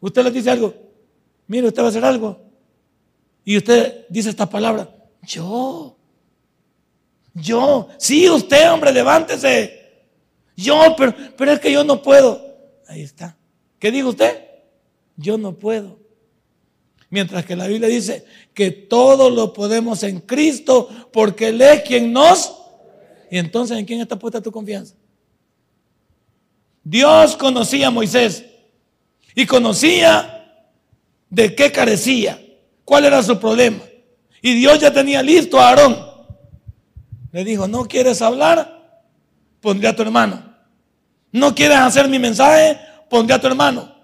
[0.00, 0.74] usted les dice algo,
[1.46, 2.40] mire, usted va a hacer algo.
[3.44, 4.90] Y usted dice esta palabra,
[5.22, 5.96] yo.
[7.34, 7.88] Yo.
[7.98, 10.06] Sí, usted, hombre, levántese.
[10.56, 12.42] Yo, pero, pero es que yo no puedo.
[12.88, 13.36] Ahí está.
[13.78, 14.42] ¿Qué dijo usted?
[15.16, 15.98] Yo no puedo.
[17.10, 22.12] Mientras que la Biblia dice que todo lo podemos en Cristo porque Él es quien
[22.12, 22.54] nos...
[23.30, 24.94] Y entonces, ¿en quién está puesta tu confianza?
[26.82, 28.44] Dios conocía a Moisés
[29.34, 30.64] y conocía
[31.28, 32.42] de qué carecía,
[32.84, 33.80] cuál era su problema.
[34.40, 36.08] Y Dios ya tenía listo a Aarón.
[37.32, 39.02] Le dijo, ¿no quieres hablar?
[39.60, 40.54] Pondré a tu hermano.
[41.30, 42.78] ¿No quieres hacer mi mensaje?
[43.10, 43.94] Pondré a tu hermano.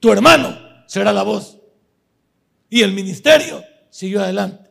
[0.00, 1.58] Tu hermano será la voz.
[2.72, 4.70] Y el ministerio siguió adelante.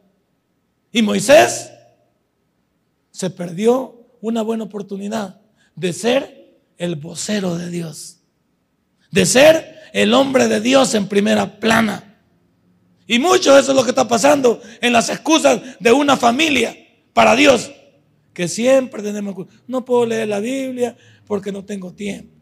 [0.91, 1.71] Y Moisés
[3.11, 5.39] se perdió una buena oportunidad
[5.75, 8.21] de ser el vocero de Dios.
[9.11, 12.19] De ser el hombre de Dios en primera plana.
[13.05, 16.75] Y mucho eso es lo que está pasando en las excusas de una familia
[17.13, 17.69] para Dios.
[18.33, 19.45] Que siempre tenemos...
[19.67, 22.33] No puedo leer la Biblia porque no tengo tiempo.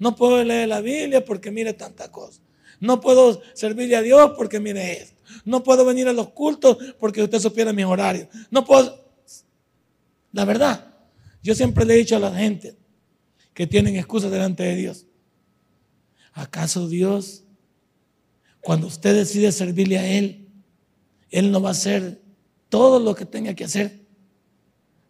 [0.00, 2.40] No puedo leer la Biblia porque mire tanta cosa.
[2.84, 5.16] No puedo servirle a Dios porque mire esto.
[5.46, 8.28] No puedo venir a los cultos porque usted supiera mis horarios.
[8.50, 9.08] No puedo.
[10.32, 10.94] La verdad,
[11.42, 12.76] yo siempre le he dicho a la gente
[13.54, 15.06] que tienen excusas delante de Dios.
[16.34, 17.44] ¿Acaso Dios,
[18.60, 20.46] cuando usted decide servirle a Él,
[21.30, 22.20] Él no va a hacer
[22.68, 24.04] todo lo que tenga que hacer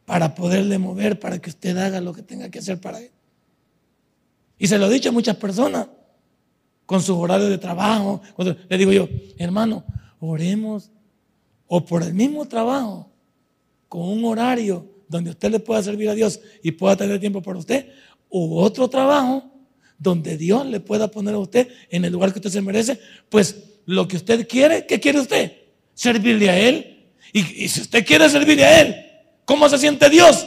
[0.04, 3.10] para poderle mover, para que usted haga lo que tenga que hacer para Él?
[4.58, 5.88] Y se lo he dicho a muchas personas
[6.86, 8.20] con sus horarios de trabajo.
[8.68, 9.84] Le digo yo, hermano,
[10.20, 10.90] oremos
[11.66, 13.10] o por el mismo trabajo,
[13.88, 17.58] con un horario donde usted le pueda servir a Dios y pueda tener tiempo para
[17.58, 17.88] usted,
[18.28, 19.50] o otro trabajo
[19.98, 23.56] donde Dios le pueda poner a usted en el lugar que usted se merece, pues
[23.86, 25.52] lo que usted quiere, ¿qué quiere usted?
[25.94, 27.06] Servirle a Él.
[27.32, 28.96] Y, si usted quiere servirle a Él,
[29.44, 30.46] ¿cómo se siente Dios?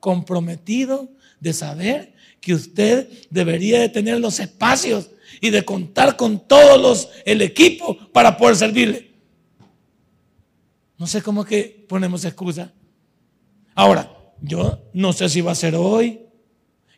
[0.00, 1.08] Comprometido
[1.40, 5.10] de saber que usted debería de tener los espacios
[5.40, 9.10] y de contar con todos los, el equipo para poder servirle.
[10.96, 12.72] No sé cómo que ponemos excusa.
[13.74, 16.20] Ahora, yo no sé si va a ser hoy,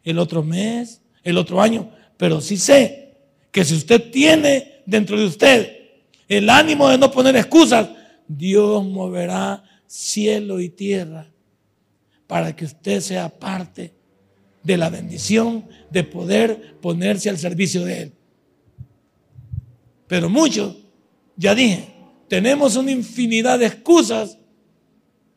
[0.02, 3.18] el otro mes, el otro año, pero sí sé
[3.50, 5.76] que si usted tiene dentro de usted
[6.28, 7.88] el ánimo de no poner excusas,
[8.26, 11.30] Dios moverá cielo y tierra
[12.26, 13.92] para que usted sea parte
[14.62, 18.12] de la bendición de poder ponerse al servicio de Él.
[20.10, 20.74] Pero muchos,
[21.36, 21.88] ya dije,
[22.26, 24.36] tenemos una infinidad de excusas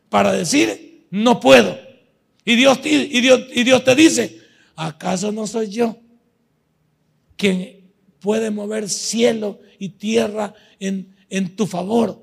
[0.09, 1.77] para decir, no puedo.
[2.43, 4.41] Y Dios, y Dios, y Dios te dice,
[4.75, 5.95] ¿acaso no soy yo
[7.37, 12.19] quien puede mover cielo y tierra en, en tu favor?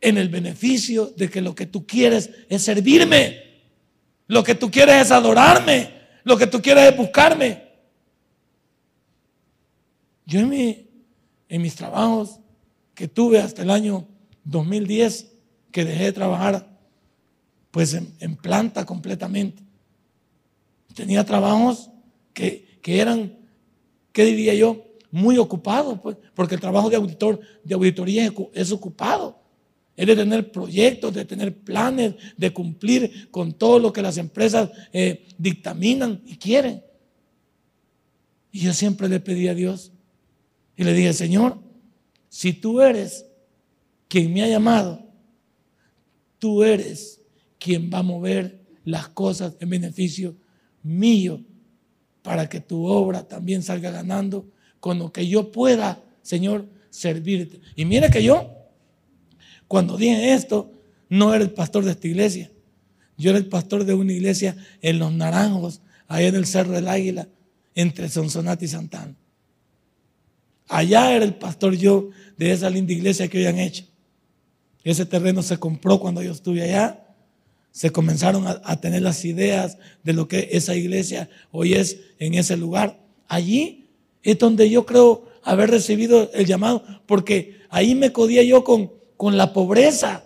[0.00, 3.42] En el beneficio de que lo que tú quieres es servirme.
[4.28, 5.90] Lo que tú quieres es adorarme.
[6.24, 7.68] Lo que tú quieres es buscarme.
[10.24, 10.87] Yo en mi,
[11.48, 12.40] en mis trabajos
[12.94, 14.06] que tuve hasta el año
[14.44, 15.32] 2010,
[15.70, 16.78] que dejé de trabajar
[17.70, 19.62] pues en, planta completamente.
[20.94, 21.90] Tenía trabajos
[22.32, 23.36] que, eran,
[24.12, 24.84] ¿qué diría yo?
[25.10, 29.38] Muy ocupados, pues, porque el trabajo de auditor, de auditoría es, ocupado.
[29.96, 34.70] Es de tener proyectos, de tener planes, de cumplir con todo lo que las empresas
[34.92, 36.82] eh, dictaminan y quieren.
[38.50, 39.92] Y yo siempre le pedí a Dios,
[40.78, 41.58] y le dije, Señor,
[42.28, 43.26] si tú eres
[44.06, 45.04] quien me ha llamado,
[46.38, 47.20] tú eres
[47.58, 50.36] quien va a mover las cosas en beneficio
[50.84, 51.42] mío
[52.22, 54.46] para que tu obra también salga ganando
[54.78, 57.60] con lo que yo pueda, Señor, servirte.
[57.74, 58.48] Y mire que yo,
[59.66, 60.70] cuando dije esto,
[61.08, 62.52] no era el pastor de esta iglesia.
[63.16, 66.86] Yo era el pastor de una iglesia en Los Naranjos, ahí en el Cerro del
[66.86, 67.26] Águila,
[67.74, 69.16] entre Sonsonate y Santana.
[70.68, 73.84] Allá era el pastor yo de esa linda iglesia que hoy han hecho.
[74.84, 77.04] Ese terreno se compró cuando yo estuve allá.
[77.72, 82.56] Se comenzaron a, tener las ideas de lo que esa iglesia hoy es en ese
[82.56, 82.98] lugar.
[83.28, 83.88] Allí
[84.22, 89.36] es donde yo creo haber recibido el llamado, porque ahí me codía yo con, con
[89.36, 90.24] la pobreza,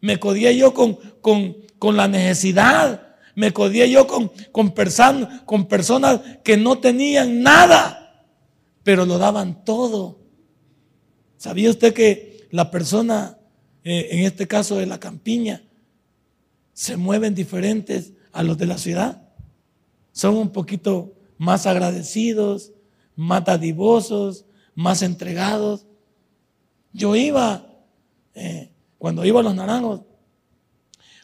[0.00, 4.72] me codía yo con, con, con la necesidad, me codía yo con, con,
[5.44, 8.01] con personas que no tenían nada,
[8.82, 10.20] pero lo daban todo.
[11.36, 13.38] ¿Sabía usted que la persona,
[13.84, 15.64] eh, en este caso de la campiña,
[16.72, 19.22] se mueven diferentes a los de la ciudad?
[20.12, 22.72] Son un poquito más agradecidos,
[23.16, 25.86] más dadivosos, más entregados.
[26.92, 27.66] Yo iba,
[28.34, 30.02] eh, cuando iba a los naranjos,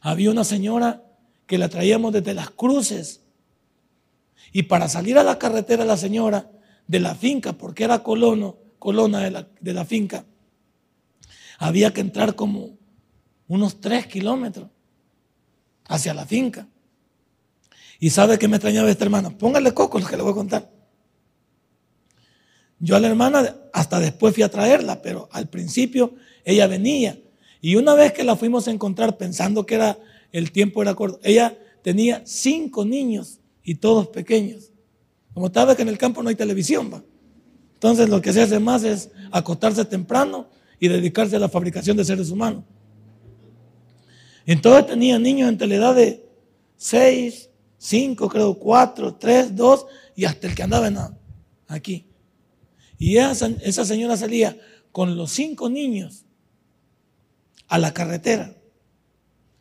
[0.01, 1.05] había una señora
[1.47, 3.23] que la traíamos desde las cruces.
[4.53, 6.51] Y para salir a la carretera la señora
[6.89, 10.25] de la finca, porque era colono, colona de la, de la finca,
[11.59, 12.77] había que entrar como
[13.47, 14.69] unos tres kilómetros
[15.87, 16.67] hacia la finca.
[18.01, 19.31] Y sabe que me extrañaba esta hermana.
[19.37, 20.71] Póngale coco lo que le voy a contar.
[22.79, 27.19] Yo a la hermana hasta después fui a traerla, pero al principio ella venía.
[27.61, 29.99] Y una vez que la fuimos a encontrar pensando que era
[30.31, 34.71] el tiempo era corto, ella tenía cinco niños y todos pequeños.
[35.39, 37.01] Como estaba que en el campo no hay televisión, va.
[37.75, 40.49] Entonces lo que se hace más es acostarse temprano
[40.81, 42.65] y dedicarse a la fabricación de seres humanos.
[44.47, 46.29] Entonces tenía niños entre la edad de
[46.77, 50.99] seis, cinco, creo, cuatro, tres, dos y hasta el que andaba en
[51.69, 52.09] aquí.
[52.99, 54.59] Y esa, señora salía
[54.91, 56.25] con los cinco niños
[57.69, 58.57] a la carretera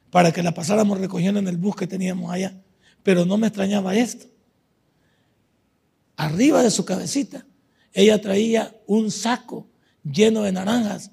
[0.09, 2.59] para que la pasáramos recogiendo en el bus que teníamos allá.
[3.03, 4.25] Pero no me extrañaba esto.
[6.17, 7.45] Arriba de su cabecita,
[7.93, 9.67] ella traía un saco
[10.03, 11.11] lleno de naranjas.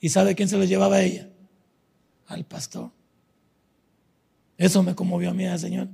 [0.00, 1.28] ¿Y sabe quién se lo llevaba a ella?
[2.26, 2.90] Al pastor.
[4.56, 5.88] Eso me conmovió a mí, Señor.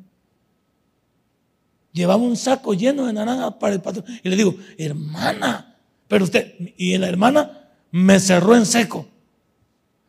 [1.93, 4.05] Llevaba un saco lleno de naranjas para el pastor.
[4.23, 9.09] Y le digo, hermana, pero usted, y la hermana me cerró en seco.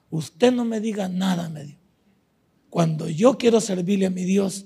[0.10, 1.80] Usted no me diga nada, me dijo.
[2.70, 4.66] Cuando yo quiero servirle a mi Dios,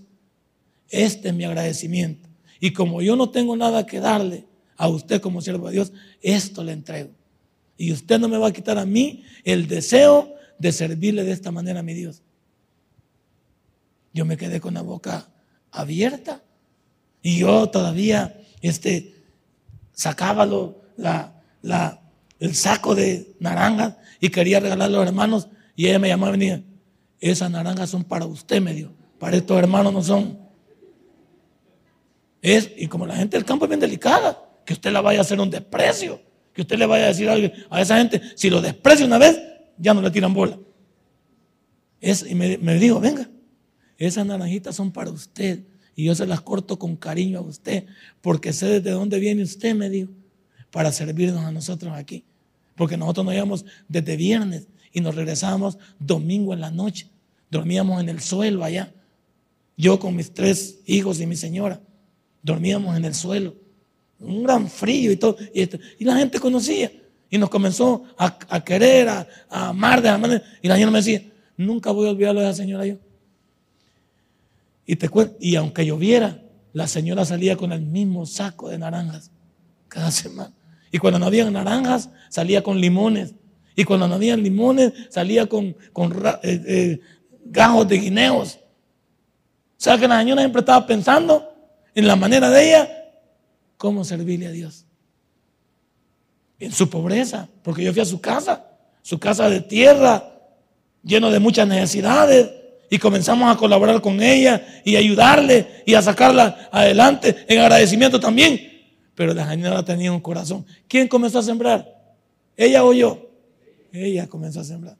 [0.89, 2.27] este es mi agradecimiento.
[2.59, 6.63] Y como yo no tengo nada que darle a usted como siervo de Dios, esto
[6.63, 7.11] le entrego.
[7.77, 11.51] Y usted no me va a quitar a mí el deseo de servirle de esta
[11.51, 12.23] manera a mi Dios.
[14.13, 15.29] Yo me quedé con la boca
[15.71, 16.43] abierta
[17.21, 19.15] y yo todavía este,
[19.93, 20.47] sacaba
[20.95, 22.01] la,
[22.39, 25.47] el saco de naranjas y quería regalarle a los hermanos.
[25.75, 26.63] Y ella me llamaba y venía,
[27.19, 28.91] esas naranjas son para usted, me dijo.
[29.19, 30.46] Para estos hermanos no son.
[32.41, 35.21] Es, y como la gente del campo es bien delicada, que usted la vaya a
[35.21, 36.21] hacer un desprecio,
[36.53, 37.29] que usted le vaya a decir
[37.69, 39.39] a esa gente, si lo desprecia una vez,
[39.77, 40.57] ya no le tiran bola.
[42.01, 43.29] Es, y me, me dijo, venga,
[43.97, 45.63] esas naranjitas son para usted
[45.95, 47.85] y yo se las corto con cariño a usted,
[48.21, 50.11] porque sé desde dónde viene usted, me dijo,
[50.71, 52.23] para servirnos a nosotros aquí.
[52.75, 57.09] Porque nosotros nos íbamos desde viernes y nos regresábamos domingo en la noche.
[57.49, 58.93] Dormíamos en el suelo allá.
[59.75, 61.81] Yo con mis tres hijos y mi señora,
[62.47, 63.53] dormíamos en el suelo.
[64.19, 65.37] Un gran frío y todo.
[65.53, 66.91] Y, la gente conocía.
[67.29, 70.43] Y nos comenzó a, querer, a, amar de la manera.
[70.61, 71.21] Y la señora me decía,
[71.57, 72.95] nunca voy a olvidarlo de esa señora yo.
[74.85, 75.09] Y, te
[75.41, 79.29] y aunque lloviera, la señora salía con el mismo saco de naranjas
[79.89, 80.53] cada semana.
[80.89, 83.35] Y cuando no había naranjas, salía con limones.
[83.75, 86.13] Y cuando no había limones, salía con, con
[86.43, 86.99] eh, eh,
[87.43, 88.55] gajos de guineos.
[88.55, 91.56] O sea que la señora siempre estaba pensando
[91.97, 93.11] en la manera de ella,
[93.75, 94.85] cómo servirle a Dios.
[96.59, 98.67] En su pobreza, porque yo fui a su casa,
[99.01, 100.31] su casa de tierra,
[101.01, 102.51] lleno de muchas necesidades,
[102.91, 108.61] y comenzamos a colaborar con ella y ayudarle y a sacarla adelante en agradecimiento también.
[109.15, 110.67] Pero la señora tenía un corazón.
[110.87, 112.15] ¿Quién comenzó a sembrar?
[112.55, 113.27] ¿Ella o yo?
[113.91, 114.97] Ella comenzó a sembrar.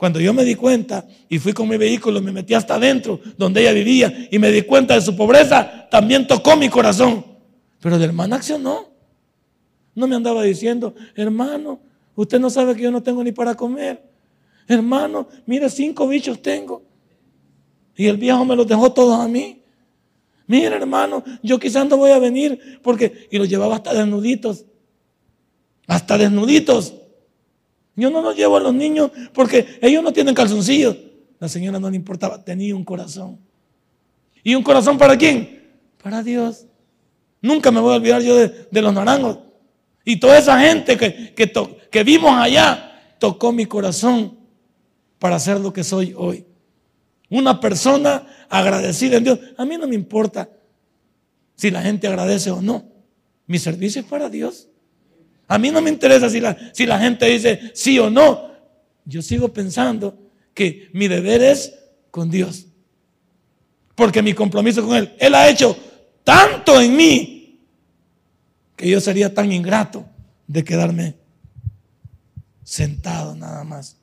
[0.00, 3.60] Cuando yo me di cuenta y fui con mi vehículo, me metí hasta adentro donde
[3.60, 7.24] ella vivía y me di cuenta de su pobreza, también tocó mi corazón.
[7.80, 8.88] Pero de hermana accionó.
[9.94, 11.80] No me andaba diciendo, hermano,
[12.20, 14.02] Usted no sabe que yo no tengo ni para comer.
[14.68, 16.82] Hermano, mire, cinco bichos tengo.
[17.96, 19.62] Y el viejo me los dejó todos a mí.
[20.46, 23.26] Mire, hermano, yo quizás no voy a venir porque...
[23.30, 24.66] Y los llevaba hasta desnuditos.
[25.86, 26.94] Hasta desnuditos.
[28.00, 30.96] Yo no los llevo a los niños porque ellos no tienen calzoncillos.
[31.38, 33.38] La señora no le importaba, tenía un corazón.
[34.42, 35.70] ¿Y un corazón para quién?
[36.02, 36.66] Para Dios.
[37.42, 39.38] Nunca me voy a olvidar yo de, los naranjos.
[40.04, 41.52] Y toda esa gente que, que,
[41.90, 44.38] que vimos allá tocó mi corazón
[45.18, 46.46] para ser lo que soy hoy.
[47.28, 49.38] Una persona agradecida en Dios.
[49.58, 50.48] A mí no me importa
[51.54, 52.84] si la gente agradece o no.
[53.46, 54.69] Mi servicio es para Dios.
[55.50, 58.52] A mí no me interesa si la, si la gente dice sí o no.
[59.04, 60.16] Yo sigo pensando
[60.54, 61.74] que mi deber es
[62.12, 62.66] con Dios.
[63.96, 65.76] Porque mi compromiso con Él, Él ha hecho
[66.22, 67.66] tanto en mí
[68.76, 70.06] que yo sería tan ingrato
[70.46, 71.16] de quedarme
[72.62, 73.96] sentado nada más.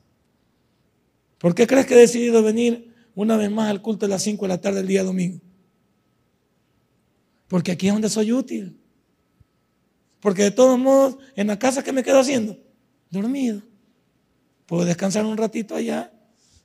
[1.38, 4.44] ¿Por qué crees que he decidido venir una vez más al culto de las 5
[4.44, 5.40] de la tarde el día domingo?
[7.46, 8.77] Porque aquí es donde soy útil.
[10.20, 12.56] Porque de todos modos, en la casa, ¿qué me quedo haciendo?
[13.10, 13.62] Dormido.
[14.66, 16.12] Puedo descansar un ratito allá,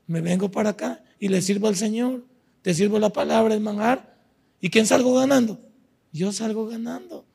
[0.08, 2.26] me vengo para acá y le sirvo al Señor,
[2.62, 4.18] te sirvo la palabra, el manjar.
[4.60, 5.60] ¿Y quién salgo ganando?
[6.12, 7.26] Yo salgo ganando.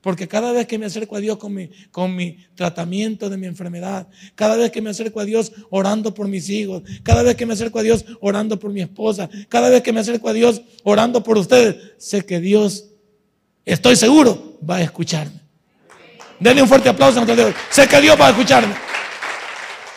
[0.00, 3.46] Porque cada vez que me acerco a Dios con mi, con mi tratamiento de mi
[3.46, 4.06] enfermedad,
[4.36, 7.54] cada vez que me acerco a Dios orando por mis hijos, cada vez que me
[7.54, 11.24] acerco a Dios orando por mi esposa, cada vez que me acerco a Dios orando
[11.24, 12.86] por ustedes, sé que Dios,
[13.64, 15.45] estoy seguro, va a escucharme.
[16.38, 17.24] Denle un fuerte aplauso.
[17.70, 18.74] Sé que Dios va a escucharme.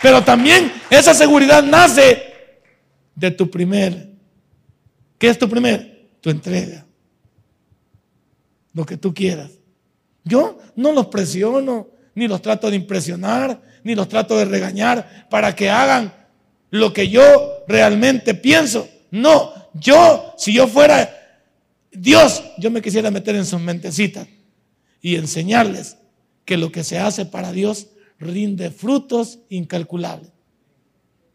[0.02, 2.34] Pero también esa seguridad nace
[3.16, 4.10] de tu primer.
[5.18, 6.10] ¿Qué es tu primer?
[6.22, 6.86] Tu entrega.
[8.74, 9.52] Lo que tú quieras.
[10.24, 15.56] Yo no los presiono, ni los trato de impresionar, ni los trato de regañar para
[15.56, 16.14] que hagan
[16.70, 18.88] lo que yo realmente pienso.
[19.12, 21.10] No, yo, si yo fuera
[21.92, 24.28] Dios, yo me quisiera meter en sus mentecitas
[25.02, 25.98] y enseñarles
[26.50, 30.32] que lo que se hace para Dios rinde frutos incalculables.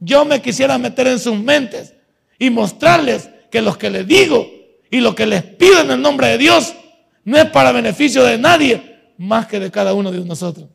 [0.01, 1.95] Yo me quisiera meter en sus mentes
[2.37, 4.45] y mostrarles que lo que les digo
[4.91, 6.75] y lo que les pido en el nombre de Dios
[7.23, 10.69] no es para beneficio de nadie más que de cada uno de nosotros.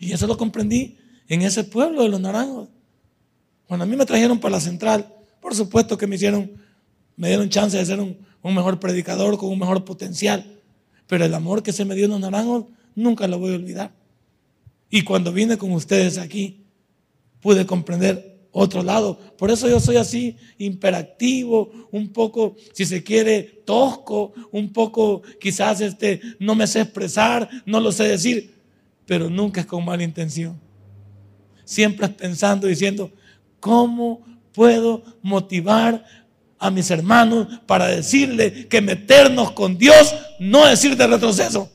[0.00, 0.98] Y eso lo comprendí
[1.28, 2.68] en ese pueblo de los naranjos.
[3.68, 5.06] Cuando a mí me trajeron para la central,
[5.40, 6.50] por supuesto que me hicieron,
[7.14, 10.58] me dieron chance de ser un, un mejor predicador con un mejor potencial.
[11.06, 13.92] Pero el amor que se me dio en los naranjos nunca lo voy a olvidar.
[14.90, 16.64] Y cuando vine con ustedes aquí,
[17.40, 19.18] pude comprender otro lado.
[19.38, 25.80] Por eso yo soy así, imperactivo, un poco, si se quiere, tosco, un poco, quizás
[25.80, 28.54] este, no me sé expresar, no lo sé decir,
[29.06, 30.60] pero nunca es con mala intención.
[31.64, 33.10] Siempre es pensando, diciendo,
[33.58, 34.22] ¿cómo
[34.52, 36.04] puedo motivar
[36.62, 41.68] a mis hermanos para decirle que meternos con Dios no es ir de retroceso.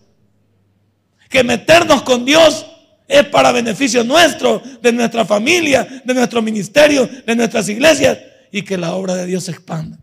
[1.30, 2.66] Que meternos con Dios
[3.06, 8.18] es para beneficio nuestro, de nuestra familia, de nuestro ministerio, de nuestras iglesias
[8.50, 10.00] y que la obra de Dios se expanda.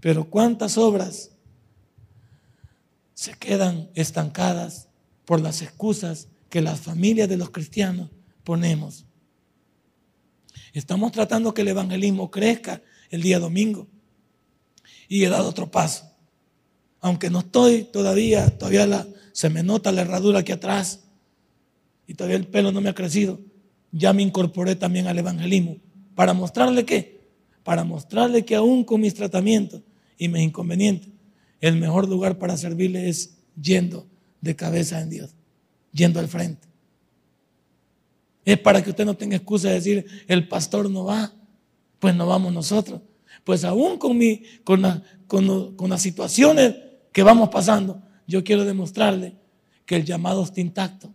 [0.00, 1.30] Pero ¿cuántas obras
[3.14, 4.88] se quedan estancadas
[5.24, 8.10] por las excusas que las familias de los cristianos
[8.44, 9.06] ponemos?
[10.74, 13.86] Estamos tratando que el evangelismo crezca el día domingo.
[15.08, 16.10] Y he dado otro paso.
[17.00, 21.04] Aunque no estoy todavía, todavía se me nota la herradura aquí atrás
[22.06, 23.40] y todavía el pelo no me ha crecido.
[23.92, 25.76] Ya me incorporé también al evangelismo.
[26.14, 27.20] ¿Para mostrarle qué?
[27.62, 29.82] Para mostrarle que aún con mis tratamientos
[30.18, 31.10] y mis inconvenientes,
[31.60, 34.06] el mejor lugar para servirle es yendo
[34.40, 35.34] de cabeza en Dios,
[35.92, 36.66] yendo al frente.
[38.44, 41.32] Es para que usted no tenga excusa de decir, el pastor no va,
[41.98, 43.00] pues no vamos nosotros.
[43.44, 46.74] Pues aún con, mi, con, con, las situaciones
[47.12, 49.34] que vamos pasando, yo quiero demostrarle
[49.84, 51.10] que el llamado está intacto,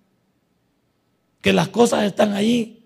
[1.42, 2.86] que las cosas están allí.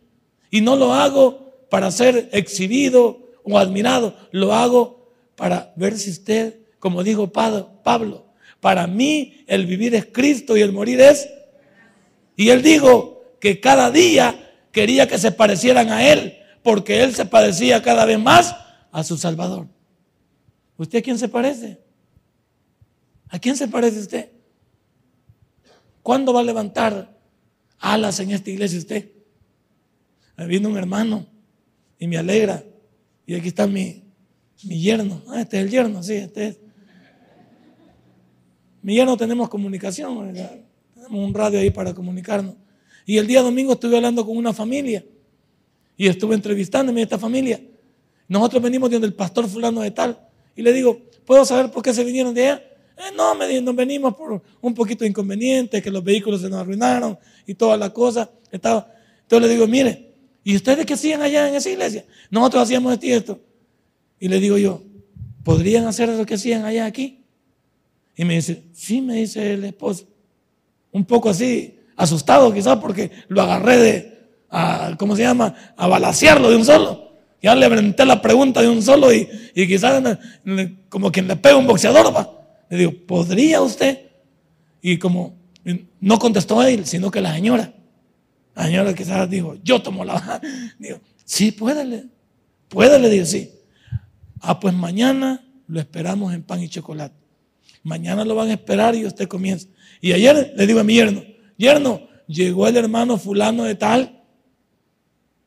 [0.49, 6.59] Y no lo hago para ser exhibido o admirado, lo hago para ver si usted,
[6.79, 8.25] como dijo Pablo,
[8.59, 11.29] para mí el vivir es Cristo y el morir es.
[12.35, 17.27] Y él dijo que cada día quería que se parecieran a él, porque él se
[17.27, 18.55] parecía cada vez más
[18.91, 19.67] a su Salvador.
[20.77, 21.79] ¿Usted a quién se parece?
[23.29, 24.31] ¿A quién se parece usted?
[26.01, 27.15] ¿Cuándo va a levantar
[27.77, 29.11] alas en esta iglesia usted?
[30.37, 31.27] Me vino un hermano
[31.99, 32.63] y me alegra.
[33.27, 34.03] Y aquí está mi,
[34.63, 35.21] mi yerno.
[35.27, 36.59] Ah, este es el yerno, sí, este es.
[38.81, 40.33] Mi yerno tenemos comunicación.
[40.33, 42.55] Tenemos un radio ahí para comunicarnos.
[43.05, 45.05] Y el día domingo estuve hablando con una familia
[45.97, 47.61] y estuve entrevistándome a esta familia.
[48.27, 50.19] Nosotros venimos de donde el pastor fulano de tal.
[50.55, 52.63] Y le digo, ¿puedo saber por qué se vinieron de allá?
[52.97, 56.59] Eh, no, me nos venimos por un poquito de inconveniente, que los vehículos se nos
[56.59, 58.29] arruinaron y toda la cosa.
[58.51, 58.91] Estaba.
[59.21, 62.05] Entonces le digo, mire, ¿y ustedes qué hacían allá en esa iglesia?
[62.29, 63.39] Nosotros hacíamos esto y esto.
[64.19, 64.81] Y le digo yo,
[65.43, 67.23] ¿podrían hacer lo que hacían allá aquí?
[68.15, 70.07] Y me dice, sí, me dice el esposo.
[70.91, 74.14] Un poco así, asustado quizás porque lo agarré de,
[74.97, 75.53] ¿cómo se llama?
[75.75, 77.11] A balasearlo de un solo.
[77.41, 80.17] Ya le aventé la pregunta de un solo y, y quizás
[80.89, 82.31] como quien le pega un boxeador, va.
[82.69, 84.05] Le digo, ¿podría usted?
[84.81, 85.35] Y como
[85.99, 87.73] no contestó él, sino que la señora.
[88.55, 90.41] La señora quizás dijo, yo tomo la
[90.79, 92.05] Digo, sí, puédele.
[92.69, 93.51] Puédele, digo, sí.
[94.41, 97.15] Ah, pues mañana lo esperamos en pan y chocolate.
[97.83, 99.67] Mañana lo van a esperar y usted comienza.
[100.01, 101.23] Y ayer le digo a mi yerno,
[101.57, 104.14] yerno, llegó el hermano fulano de tal,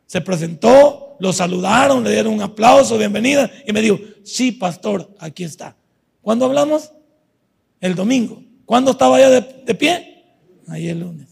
[0.09, 5.45] se presentó, lo saludaron, le dieron un aplauso, bienvenida, y me dijo, sí, pastor, aquí
[5.45, 5.77] está.
[6.23, 6.91] ¿Cuándo hablamos?
[7.79, 8.43] El domingo.
[8.65, 10.25] ¿Cuándo estaba ya de, pie?
[10.67, 11.29] Ayer el lunes.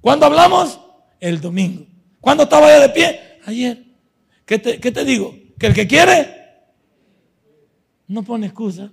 [0.00, 0.78] ¿Cuándo hablamos?
[1.18, 1.84] El domingo.
[2.20, 3.20] ¿Cuándo estaba ya de pie?
[3.44, 3.84] Ayer.
[4.44, 5.34] ¿Qué te, qué te digo?
[5.58, 6.32] Que el que quiere,
[8.06, 8.92] no pone excusa.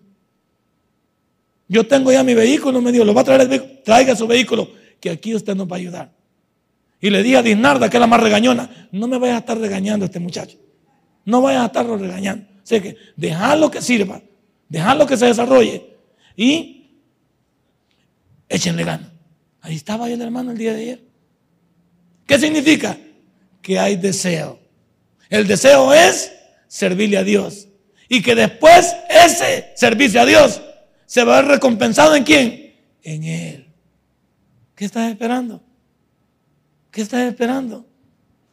[1.68, 4.26] Yo tengo ya mi vehículo, me dijo, lo va a traer el vehículo, traiga su
[4.26, 6.23] vehículo, que aquí usted nos va a ayudar.
[7.04, 9.58] Y le dije a Dinarda, que es la más regañona, no me vayas a estar
[9.58, 10.58] regañando a este muchacho.
[11.26, 12.48] No vayas a estarlo regañando.
[12.64, 14.22] O que dejarlo que sirva,
[14.70, 15.98] dejarlo que se desarrolle
[16.38, 17.02] y
[18.48, 19.10] échenle ganas.
[19.60, 21.04] Ahí estaba el hermano el día de ayer.
[22.26, 22.98] ¿Qué significa?
[23.62, 24.58] Que hay deseo.
[25.30, 26.32] El deseo es
[26.70, 27.68] servirle a Dios.
[28.08, 30.62] Y que después ese servicio a Dios
[31.06, 32.76] se va a ver recompensado en quién?
[33.04, 33.68] En Él.
[34.74, 35.62] ¿Qué estás esperando?
[36.94, 37.88] ¿Qué estás esperando?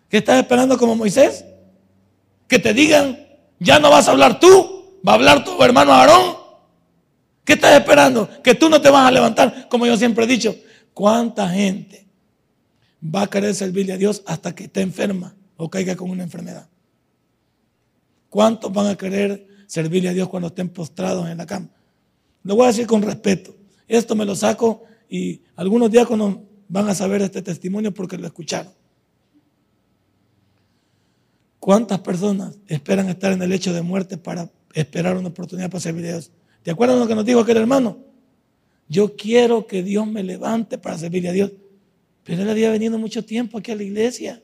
[0.08, 1.44] ¿Qué estás esperando como Moisés?
[2.48, 3.18] Que te digan,
[3.58, 6.36] ya no vas a hablar tú, va a hablar tu hermano Aarón.
[7.44, 8.30] ¿Qué estás esperando?
[8.42, 10.56] Que tú no te vas a levantar, como yo siempre he dicho.
[10.94, 12.08] ¿Cuánta gente
[13.04, 16.66] va a querer servirle a Dios hasta que esté enferma o caiga con una enfermedad?
[18.30, 21.68] ¿Cuántos van a querer servirle a Dios cuando estén postrados en la cama?
[22.44, 23.54] Lo voy a decir con respeto.
[23.86, 26.38] Esto me lo saco y algunos diáconos
[26.70, 28.72] van a saber este testimonio porque lo escucharon.
[31.58, 36.06] ¿Cuántas personas esperan estar en el hecho de muerte para esperar una oportunidad para servir
[36.06, 36.30] a Dios?
[36.62, 37.98] ¿Te acuerdas de lo que nos dijo aquel hermano?
[38.88, 41.52] Yo quiero que Dios me levante para servirle a Dios.
[42.22, 44.40] Pero él había venido mucho tiempo aquí a la iglesia.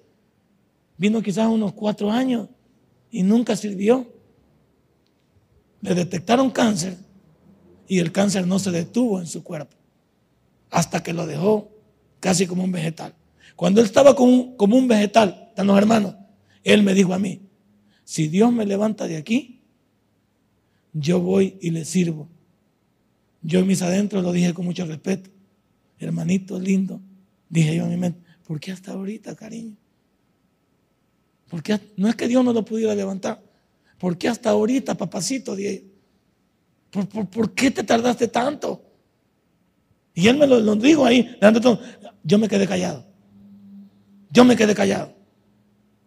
[0.99, 2.49] Vino quizás unos cuatro años
[3.11, 4.12] y nunca sirvió.
[5.81, 6.97] Le detectaron cáncer
[7.87, 9.77] y el cáncer no se detuvo en su cuerpo
[10.70, 11.76] hasta que lo dejó
[12.21, 13.14] casi como un vegetal.
[13.55, 16.14] Cuando él estaba como un, vegetal, están los hermanos,
[16.62, 17.41] él me dijo a mí,
[18.05, 19.61] si Dios me levanta de aquí,
[20.93, 22.29] yo voy y le sirvo.
[23.43, 25.31] Yo en mis adentros lo dije con mucho respeto.
[25.99, 27.01] Hermanito lindo,
[27.49, 29.77] dije yo en mi mente, ¿por qué hasta ahorita, cariño?
[31.49, 33.43] Porque no es que Dios no lo pudiera levantar.
[33.99, 35.57] ¿Por qué hasta ahorita, papacito?
[36.91, 38.83] ¿Por, qué te tardaste tanto?
[40.14, 41.37] Y él me lo, dijo ahí,
[42.27, 43.07] yo me quedé callado.
[44.31, 45.14] Yo me quedé callado.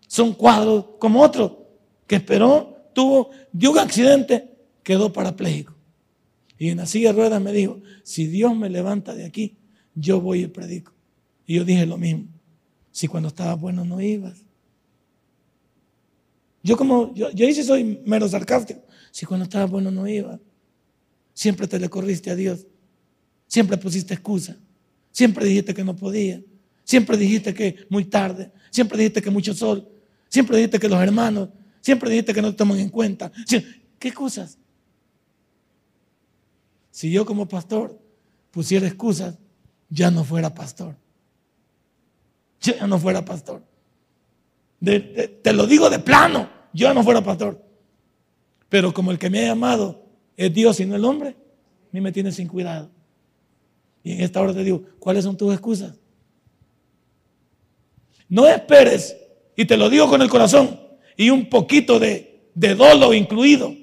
[0.05, 4.53] Son cuadros como otro que esperó, tuvo, dio un accidente,
[4.83, 5.73] quedó parapléjico.
[6.57, 9.59] Y en la silla de ruedas me dijo, si Dios me levanta de aquí,
[9.95, 10.93] yo voy y predico.
[11.45, 12.27] Y yo dije lo mismo.
[12.91, 14.43] Si cuando estaba bueno no ibas.
[16.61, 18.81] Yo como, yo, yo hice soy mero sarcástico.
[19.11, 20.37] Si cuando estaba bueno no iba.
[21.33, 22.67] Siempre te le corriste a Dios.
[23.47, 24.57] Siempre pusiste excusa.
[25.19, 26.41] Siempre dijiste que no podía.
[26.85, 28.53] Siempre dijiste que muy tarde.
[28.69, 29.85] Siempre dijiste que mucho sol.
[30.29, 31.49] Siempre dijiste que los hermanos.
[31.81, 33.29] Siempre dijiste que no te toman en cuenta.
[33.99, 34.57] ¿Qué cosas?
[36.91, 37.99] Si yo como pastor
[38.49, 39.37] pusiera excusas,
[39.89, 40.95] ya no fuera pastor.
[42.61, 43.61] Ya no fuera pastor
[44.79, 47.61] te lo digo de plano, yo no fuera pastor.
[48.69, 50.05] Pero como el que me ha llamado
[50.37, 52.89] es Dios y no el hombre, a mí me tiene sin cuidado.
[54.03, 55.93] Y en esta hora te digo, ¿cuáles son tus excusas?
[58.27, 59.15] No esperes,
[59.55, 60.79] y te lo digo con el corazón,
[61.17, 63.75] y un poquito de, de dolo incluido.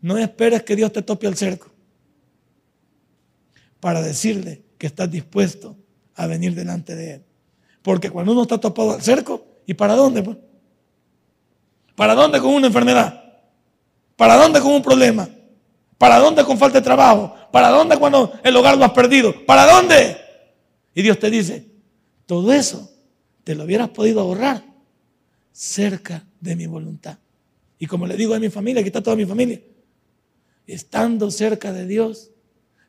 [0.00, 1.70] No esperes que Dios te tope al cerco
[3.78, 5.76] para decirle que estás dispuesto
[6.14, 7.22] a venir delante de Él.
[7.82, 10.22] Porque cuando uno está topado al cerco, ¿Y para dónde?
[10.22, 10.36] Pues?
[11.94, 13.22] ¿Para dónde con una enfermedad?
[14.16, 15.28] ¿Para dónde con un problema?
[16.02, 17.32] ¿Para dónde con falta de trabajo?
[17.52, 19.46] ¿Para dónde cuando el hogar lo has perdido?
[19.46, 20.16] ¿Para dónde?
[20.96, 21.70] Y Dios te dice,
[22.26, 22.90] todo eso
[23.44, 24.64] te lo hubieras podido ahorrar
[25.52, 27.18] cerca de mi voluntad.
[27.78, 29.62] Y como le digo a mi familia, aquí está toda mi familia,
[30.66, 32.32] estando cerca de Dios,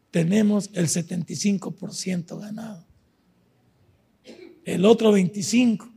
[0.10, 2.84] tenemos el 75% ganado.
[4.66, 5.88] El otro 25%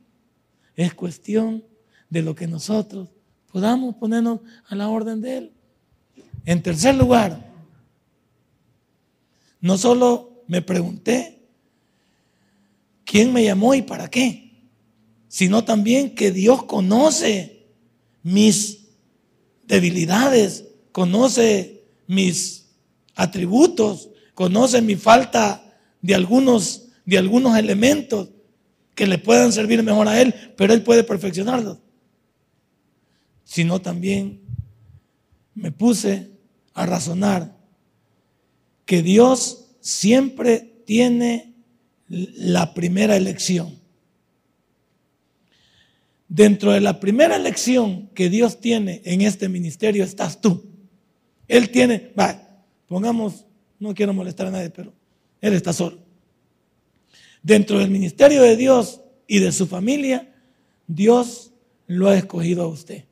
[0.75, 1.65] es cuestión
[2.11, 3.09] de lo que nosotros
[3.51, 5.56] podamos ponernos a la orden de Él.
[6.47, 7.45] En tercer lugar,
[9.61, 11.43] no solo me pregunté
[13.05, 14.53] quién me llamó y para qué,
[15.27, 17.67] sino también que Dios conoce
[18.23, 18.87] mis
[19.65, 22.69] debilidades, conoce mis
[23.17, 28.29] atributos, conoce mi falta de algunos, de algunos elementos
[28.95, 31.79] que le puedan servir mejor a Él, pero Él puede perfeccionarlos.
[33.43, 34.43] Sino también
[35.57, 36.36] me puse
[36.77, 37.57] a razonar
[38.85, 41.55] que Dios siempre tiene
[42.07, 43.81] la primera elección.
[46.29, 50.65] Dentro de la primera elección que Dios tiene en este ministerio estás tú.
[51.49, 52.47] Él tiene, va,
[52.87, 53.47] pongamos,
[53.79, 54.93] no quiero molestar a nadie, pero
[55.41, 55.99] Él está solo.
[57.43, 60.31] Dentro del ministerio de Dios y de su familia,
[60.87, 61.53] Dios
[61.87, 63.05] lo ha escogido a usted.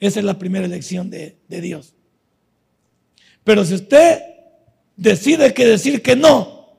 [0.00, 1.94] Esa es la primera elección de, de Dios.
[3.48, 4.20] Pero si usted
[4.94, 6.76] decide que decir que no,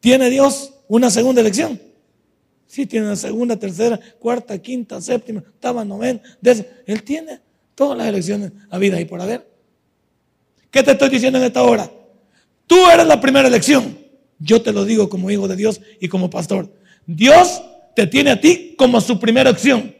[0.00, 1.80] ¿tiene Dios una segunda elección?
[2.66, 6.20] Sí, tiene una segunda, tercera, cuarta, quinta, séptima, octava, novena.
[6.86, 7.38] Él tiene
[7.76, 9.48] todas las elecciones habidas y por haber.
[10.72, 11.88] ¿Qué te estoy diciendo en esta hora?
[12.66, 13.96] Tú eres la primera elección.
[14.40, 16.68] Yo te lo digo como hijo de Dios y como pastor.
[17.06, 17.62] Dios
[17.94, 19.94] te tiene a ti como su primera opción.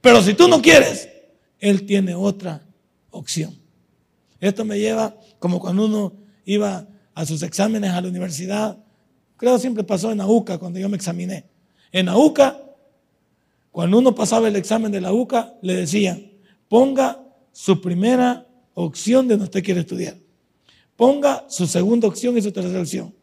[0.00, 1.10] Pero si tú no quieres,
[1.60, 2.63] Él tiene otra
[3.14, 3.58] opción.
[4.40, 6.12] Esto me lleva como cuando uno
[6.44, 8.78] iba a sus exámenes a la universidad.
[9.36, 11.46] Creo siempre pasó en AUCA cuando yo me examiné.
[11.92, 12.60] En AUCA,
[13.70, 16.30] cuando uno pasaba el examen de la UCA, le decían,
[16.68, 20.16] ponga su primera opción de donde usted quiere estudiar.
[20.96, 23.14] Ponga su segunda opción y su tercera opción.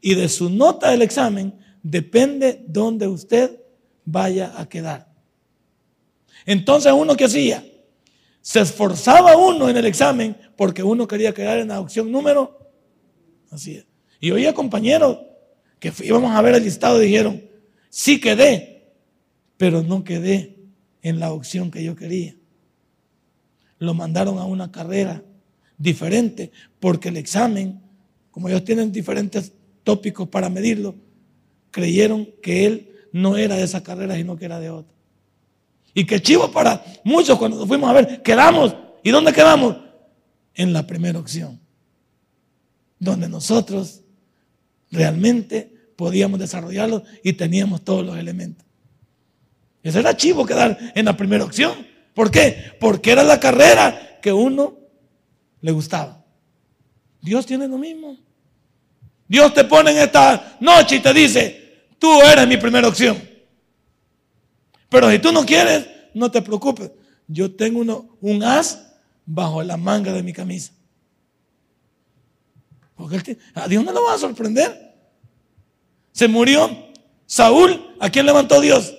[0.00, 3.60] Y de su nota del examen depende dónde usted
[4.04, 5.12] vaya a quedar.
[6.46, 7.64] Entonces uno que hacía,
[8.42, 12.70] se esforzaba uno en el examen porque uno quería quedar en la opción número.
[13.50, 13.86] Así es.
[14.20, 15.18] Y oía compañeros
[15.78, 17.42] que íbamos a ver el listado y dijeron,
[17.88, 18.92] sí quedé,
[19.56, 20.58] pero no quedé
[21.00, 22.36] en la opción que yo quería
[23.82, 25.24] lo mandaron a una carrera
[25.76, 27.82] diferente, porque el examen,
[28.30, 30.94] como ellos tienen diferentes tópicos para medirlo,
[31.72, 34.91] creyeron que él no era de esa carrera, sino que era de otra.
[35.94, 38.74] Y que chivo para muchos cuando nos fuimos a ver, quedamos.
[39.02, 39.76] ¿Y dónde quedamos?
[40.54, 41.60] En la primera opción,
[42.98, 44.02] donde nosotros
[44.90, 48.66] realmente podíamos desarrollarlo y teníamos todos los elementos.
[49.82, 51.86] Eso era chivo quedar en la primera opción.
[52.14, 52.74] ¿Por qué?
[52.78, 54.76] Porque era la carrera que uno
[55.60, 56.24] le gustaba.
[57.20, 58.16] Dios tiene lo mismo.
[59.26, 63.16] Dios te pone en esta noche y te dice, tú eres mi primera opción.
[64.92, 66.92] Pero si tú no quieres, no te preocupes.
[67.26, 68.92] Yo tengo uno, un as
[69.26, 70.72] bajo la manga de mi camisa.
[72.94, 74.94] Porque a Dios no lo va a sorprender.
[76.12, 76.70] Se murió
[77.26, 78.94] Saúl, ¿a quién levantó Dios?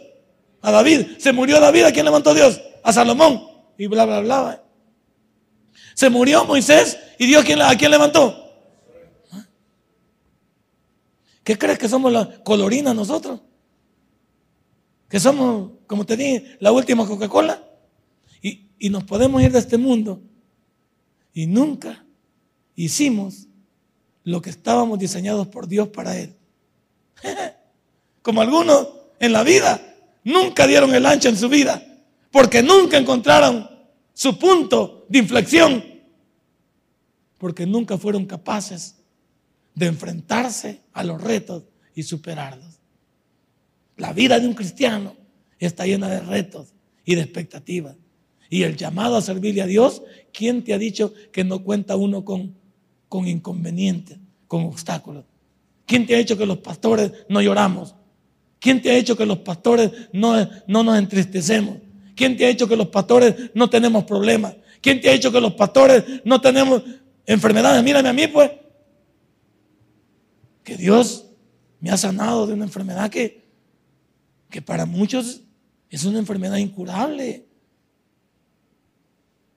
[0.62, 1.18] A David.
[1.20, 2.60] Se murió David, ¿a quién levantó Dios?
[2.84, 3.42] a Salomón
[3.78, 4.64] y bla, bla, bla.
[5.96, 8.40] Se murió Moisés y Dios a quién levantó.
[11.44, 13.42] ¿Qué crees que somos la colorina nosotros?
[15.10, 17.64] Que somos, como te dije, la última Coca-Cola.
[18.42, 20.20] Y, y nos podemos ir de este mundo.
[21.36, 22.04] Y nunca
[22.76, 23.48] hicimos
[24.24, 26.36] lo que estábamos diseñados por Dios para Él.
[28.24, 28.88] Como algunos
[29.20, 29.80] en la vida
[30.24, 31.82] nunca dieron el ancho en su vida
[32.34, 33.70] porque nunca encontraron
[34.12, 35.86] su punto de inflexión,
[37.38, 38.96] porque nunca fueron capaces
[39.76, 42.80] de enfrentarse a los retos y superarlos.
[43.98, 45.16] La vida de un cristiano
[45.60, 46.74] está llena de retos
[47.06, 47.96] y de expectativas.
[48.50, 52.24] Y el llamado a servirle a Dios, ¿quién te ha dicho que no cuenta uno
[52.24, 52.56] con,
[53.10, 55.26] con inconvenientes, con obstáculos?
[55.86, 57.96] ¿Quién te ha dicho que los pastores no lloramos?
[58.60, 60.36] ¿Quién te ha dicho que los pastores no,
[60.68, 61.78] no nos entristecemos?
[62.16, 64.56] ¿Quién te ha dicho que los pastores no tenemos problemas?
[64.82, 66.84] ¿Quién te ha dicho que los pastores no tenemos
[67.26, 67.84] enfermedades?
[67.84, 68.52] Mírame a mí, pues.
[70.64, 71.26] Que Dios
[71.80, 73.43] me ha sanado de una enfermedad que,
[74.54, 75.42] que para muchos
[75.90, 77.48] es una enfermedad incurable.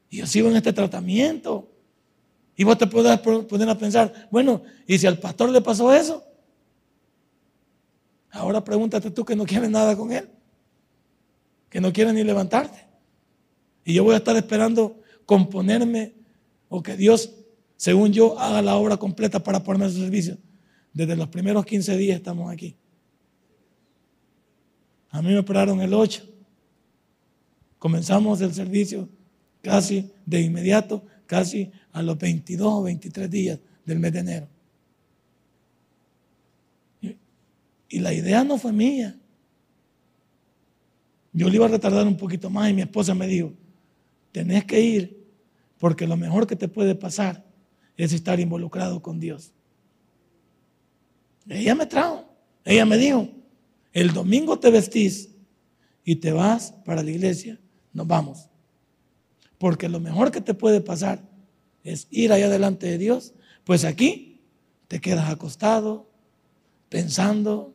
[0.08, 1.70] Y yo sigo en este tratamiento.
[2.56, 6.24] Y vos te puedes poner a pensar, bueno, ¿y si al pastor le pasó eso?
[8.30, 10.30] Ahora pregúntate tú que no quieres nada con él,
[11.68, 12.86] que no quieres ni levantarte.
[13.84, 16.14] Y yo voy a estar esperando componerme
[16.70, 17.34] o que Dios,
[17.76, 20.38] según yo, haga la obra completa para ponerme a su servicio.
[20.94, 22.78] Desde los primeros 15 días estamos aquí.
[25.16, 26.28] A mí me operaron el 8.
[27.78, 29.08] Comenzamos el servicio
[29.62, 34.48] casi de inmediato, casi a los 22 o 23 días del mes de enero.
[37.88, 39.18] Y la idea no fue mía.
[41.32, 43.54] Yo le iba a retardar un poquito más y mi esposa me dijo,
[44.32, 45.26] tenés que ir
[45.78, 47.42] porque lo mejor que te puede pasar
[47.96, 49.54] es estar involucrado con Dios.
[51.48, 52.28] Ella me trajo,
[52.66, 53.30] ella me dijo,
[53.96, 55.30] el domingo te vestís
[56.04, 57.58] y te vas para la iglesia,
[57.94, 58.50] nos vamos.
[59.56, 61.26] Porque lo mejor que te puede pasar
[61.82, 63.32] es ir allá delante de Dios,
[63.64, 64.42] pues aquí
[64.86, 66.10] te quedas acostado,
[66.90, 67.74] pensando,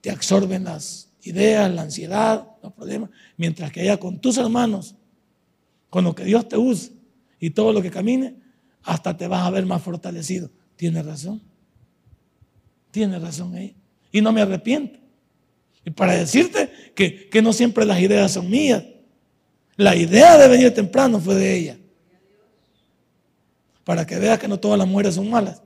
[0.00, 4.94] te absorben las ideas, la ansiedad, los problemas, mientras que allá con tus hermanos,
[5.90, 6.92] con lo que Dios te use
[7.38, 8.40] y todo lo que camine,
[8.82, 10.50] hasta te vas a ver más fortalecido.
[10.76, 11.42] Tienes razón.
[12.90, 13.76] Tienes razón ahí.
[14.10, 15.03] Y no me arrepiento.
[15.84, 18.84] Y para decirte que, que no siempre las ideas son mías.
[19.76, 21.78] La idea de venir temprano fue de ella.
[23.84, 25.62] Para que veas que no todas las mujeres son malas.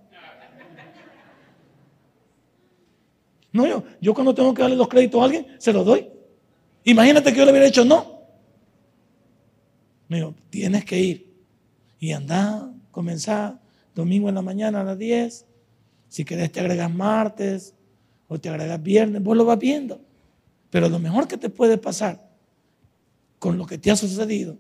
[3.53, 6.09] No, yo, yo cuando tengo que darle los créditos a alguien, se los doy.
[6.85, 8.23] Imagínate que yo le hubiera dicho no.
[10.09, 11.29] Me dijo, tienes que ir.
[12.01, 13.61] Y andar, comenzar,
[13.95, 15.47] domingo en la mañana a las 10.
[16.09, 17.75] Si querés te agregas martes
[18.27, 20.01] o te agregas viernes, vos lo vas viendo.
[20.71, 22.29] Pero lo mejor que te puede pasar
[23.39, 24.59] con lo que te ha sucedido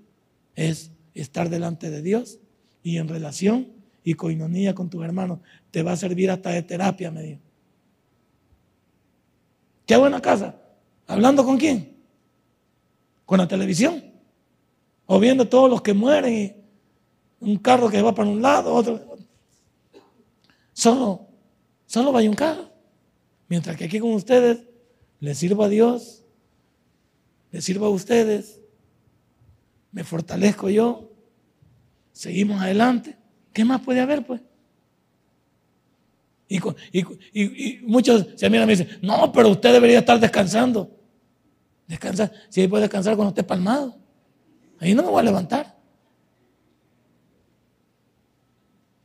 [0.54, 2.38] es estar delante de Dios
[2.82, 3.68] y en relación
[4.04, 5.40] y coinonía con tus hermanos.
[5.70, 7.40] Te va a servir hasta de terapia, me dijo.
[9.86, 10.54] ¿Qué la casa?
[11.06, 11.96] ¿Hablando con quién?
[13.24, 14.04] ¿Con la televisión?
[15.06, 16.54] ¿O viendo todos los que mueren y
[17.40, 19.16] un carro que va para un lado, otro?
[20.74, 21.26] Solo,
[21.86, 22.70] solo vaya un carro.
[23.48, 24.68] Mientras que aquí con ustedes
[25.21, 26.25] le sirvo a Dios,
[27.51, 28.61] le sirvo a ustedes,
[29.93, 31.11] me fortalezco yo,
[32.12, 33.16] seguimos adelante.
[33.53, 34.41] ¿Qué más puede haber, pues?
[36.49, 40.97] Y, muchos se miran y dicen, no, pero usted debería estar descansando.
[41.87, 43.97] Descansar, si ahí puede descansar cuando esté palmado.
[44.79, 45.77] Ahí no me voy a levantar.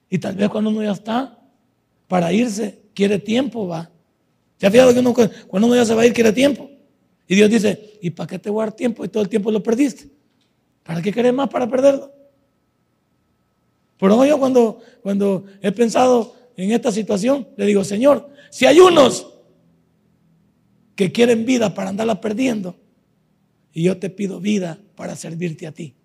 [0.10, 1.40] Y tal vez cuando uno ya está
[2.08, 3.90] para irse, quiere tiempo, va.
[4.58, 6.70] ¿Se ha fijado que uno, cuando uno ya se va a ir, quiere tiempo?
[7.28, 9.52] Y Dios dice, ¿y para qué te voy a dar tiempo y todo el tiempo
[9.52, 10.10] lo perdiste?
[10.84, 12.12] ¿Para qué querés más para perderlo?
[13.98, 18.80] Por eso yo cuando, cuando he pensado en esta situación, le digo, Señor, si hay
[18.80, 19.34] unos
[20.96, 22.76] que quieren vida para andarla perdiendo,
[23.74, 25.96] y yo te pido vida para servirte a ti.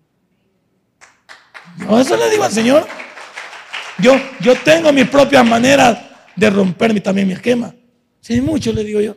[1.77, 2.87] Yo eso le digo al Señor.
[3.99, 5.99] Yo, yo tengo mis propias maneras
[6.35, 7.75] de romper también mi esquema.
[8.21, 9.15] Si hay muchos, le digo yo,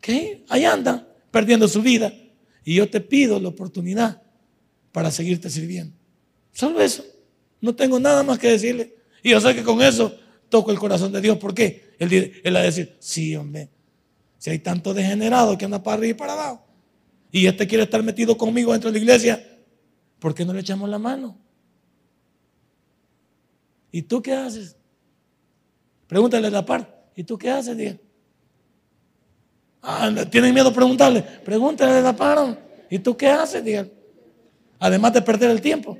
[0.00, 2.12] que ahí andan perdiendo su vida.
[2.64, 4.22] Y yo te pido la oportunidad
[4.92, 5.94] para seguirte sirviendo.
[6.52, 7.04] Solo eso.
[7.60, 8.94] No tengo nada más que decirle.
[9.22, 10.16] Y yo sé que con eso
[10.48, 11.38] toco el corazón de Dios.
[11.38, 11.94] ¿Por qué?
[11.98, 13.68] Él, él va a decir, sí, hombre,
[14.38, 16.66] si hay tanto degenerado que anda para arriba y para abajo,
[17.30, 19.58] y este quiere estar metido conmigo dentro de la iglesia,
[20.18, 21.38] ¿por qué no le echamos la mano?
[23.92, 24.76] ¿Y tú qué haces?
[26.06, 27.76] Pregúntale a la par, ¿y tú qué haces?
[27.76, 27.98] Diga.
[30.30, 31.22] ¿Tienen miedo a preguntarle?
[31.22, 32.58] Pregúntale la par,
[32.90, 33.64] ¿y tú qué haces?
[33.64, 33.86] Diga.
[34.78, 35.98] Además de perder el tiempo.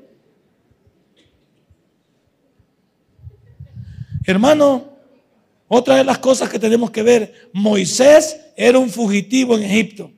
[4.25, 4.97] Hermano,
[5.69, 10.11] otra de las cosas que tenemos que ver, Moisés era un fugitivo en Egipto.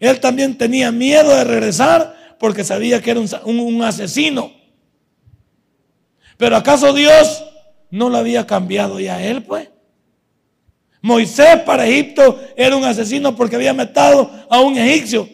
[0.00, 4.52] Él también tenía miedo de regresar porque sabía que era un, asesino.
[6.36, 7.44] Pero ¿acaso Dios
[7.90, 9.68] no lo había cambiado ya a él, pues?
[11.06, 15.28] Moisés para Egipto era un asesino porque había matado a un egipcio.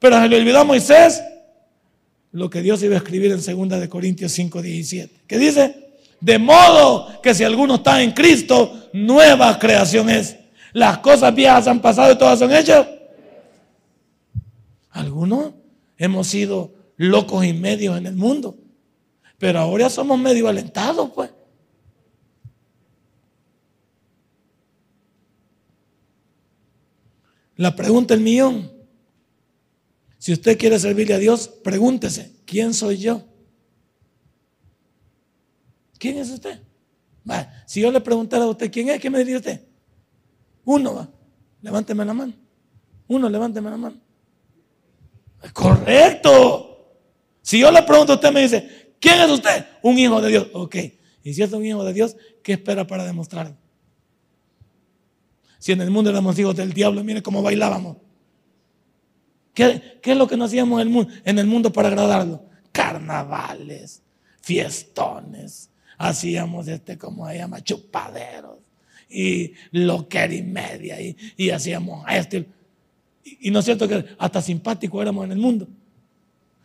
[0.00, 1.22] Pero se le olvidó a Moisés
[2.32, 5.20] lo que Dios iba a escribir en 2 de Corintios 5, 17.
[5.28, 5.92] ¿Qué dice?
[6.20, 10.38] De modo que si alguno está en Cristo, nueva creación es.
[10.72, 12.84] Las cosas viejas han pasado y todas son hechas.
[14.90, 15.52] Algunos
[15.98, 18.56] hemos sido locos y medios en el mundo,
[19.38, 21.30] pero ahora somos medio alentados, pues.
[27.56, 28.72] La pregunta el millón.
[30.18, 33.26] Si usted quiere servirle a Dios, pregúntese, ¿quién soy yo?
[36.02, 36.60] ¿quién es usted?
[37.30, 39.60] Va, si yo le preguntara a usted quién es, ¿qué me diría usted?
[40.64, 41.08] Uno, va,
[41.60, 42.32] levánteme la mano.
[43.06, 43.96] Uno, levánteme la mano.
[45.52, 46.96] Correcto.
[47.40, 49.64] Si yo le pregunto a usted, me dice, ¿quién es usted?
[49.82, 50.48] Un hijo de Dios.
[50.54, 50.76] Ok.
[51.22, 53.56] Y si es un hijo de Dios, ¿qué espera para demostrarlo?
[55.62, 57.98] Si en el mundo éramos hijos del diablo, mire cómo bailábamos.
[59.54, 62.42] ¿Qué, es lo que nos hacíamos en el, mundo, en el mundo para agradarlo?
[62.72, 64.02] Carnavales,
[64.40, 65.70] fiestones.
[65.98, 68.58] Hacíamos este, como se llama, chupaderos.
[69.08, 70.96] Y loquer y media.
[71.00, 72.38] Y, hacíamos esto.
[72.38, 72.46] Y,
[73.42, 75.68] y no es cierto que hasta simpático éramos en el mundo.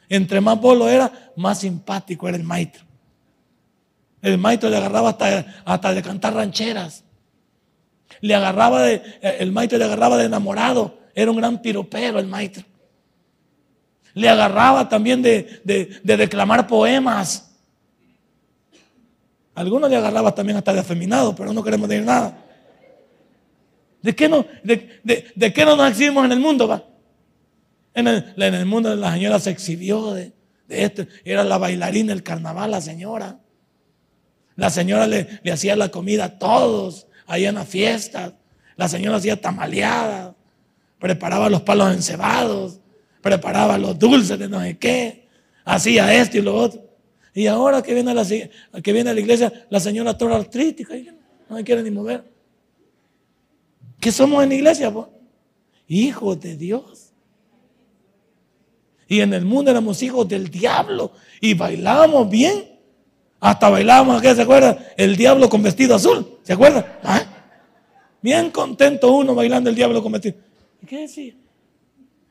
[0.10, 2.84] Entre más bolo era, más simpático era el maestro.
[4.24, 7.04] El maestro le agarraba hasta, hasta de cantar rancheras.
[8.22, 11.00] Le agarraba de, el maestro le agarraba de enamorado.
[11.14, 12.64] Era un gran piropero el maestro.
[14.14, 15.62] Le agarraba también de,
[16.04, 17.56] declamar poemas.
[19.54, 22.38] Algunos le agarraba también hasta de afeminado, pero no queremos decir nada.
[24.02, 26.68] ¿De qué no, de, qué no nos exhibimos en el mundo?
[26.68, 26.84] Va?
[27.94, 30.34] En, el, mundo la señora se exhibió de,
[30.70, 31.06] esto.
[31.26, 33.40] Era la bailarina del carnaval, la señora.
[34.56, 38.34] La señora le, le hacía la comida a todos, ahí en la fiesta.
[38.76, 40.34] La señora hacía tamaleadas,
[41.00, 42.80] preparaba los palos encebados,
[43.22, 45.28] preparaba los dulces de no sé qué,
[45.66, 46.88] hacía esto y lo otro.
[47.34, 50.96] Y ahora que viene a la, que viene la iglesia, la señora toda artrítica,
[51.50, 52.24] no me quiere ni mover.
[54.00, 54.94] ¿Qué somos en la iglesia?
[55.88, 57.14] Hijos de Dios.
[59.08, 62.77] Y en el mundo éramos hijos del diablo y bailábamos bien.
[63.40, 64.78] Hasta bailábamos, ¿qué se acuerda?
[64.98, 67.00] El diablo con vestido azul, ¿se acuerda?
[67.04, 67.24] ¿Ah?
[68.22, 70.36] Bien contento uno bailando el diablo con vestido.
[70.82, 71.34] ¿Y qué decía?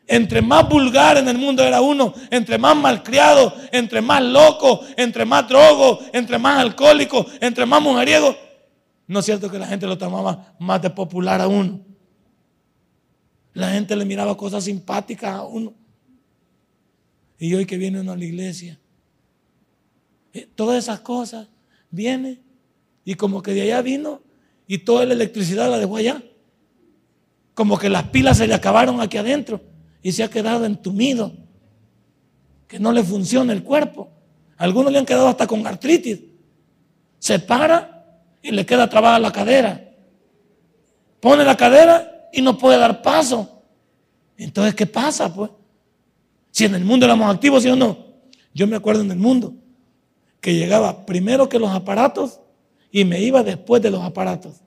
[0.08, 5.24] Entre más vulgar en el mundo era uno, entre más malcriado, entre más loco, entre
[5.24, 8.36] más drogo, entre más alcohólico, entre más mujeriego.
[9.08, 11.80] No es cierto que la gente lo tomaba más de popular a uno.
[13.52, 15.72] La gente le miraba cosas simpáticas a uno.
[17.38, 18.78] Y hoy que viene uno a la iglesia,
[20.36, 21.48] eh, todas esas cosas
[21.90, 22.42] viene
[23.06, 24.20] y como que de allá vino
[24.66, 26.22] y toda la electricidad la dejó allá.
[27.54, 29.62] Como que las pilas se le acabaron aquí adentro
[30.02, 31.32] y se ha quedado entumido,
[32.68, 34.10] que no le funciona el cuerpo.
[34.58, 36.20] Algunos le han quedado hasta con artritis.
[37.18, 39.90] Se para y le queda trabada la cadera.
[41.18, 43.62] Pone la cadera y no puede dar paso.
[44.36, 45.34] Entonces, ¿qué pasa?
[45.34, 45.50] Pues,
[46.50, 47.96] si en el mundo éramos activos, ¿sí o no?
[48.52, 49.54] Yo me acuerdo en el mundo
[50.40, 52.40] que llegaba primero que los aparatos
[52.90, 54.62] y me iba después de los aparatos.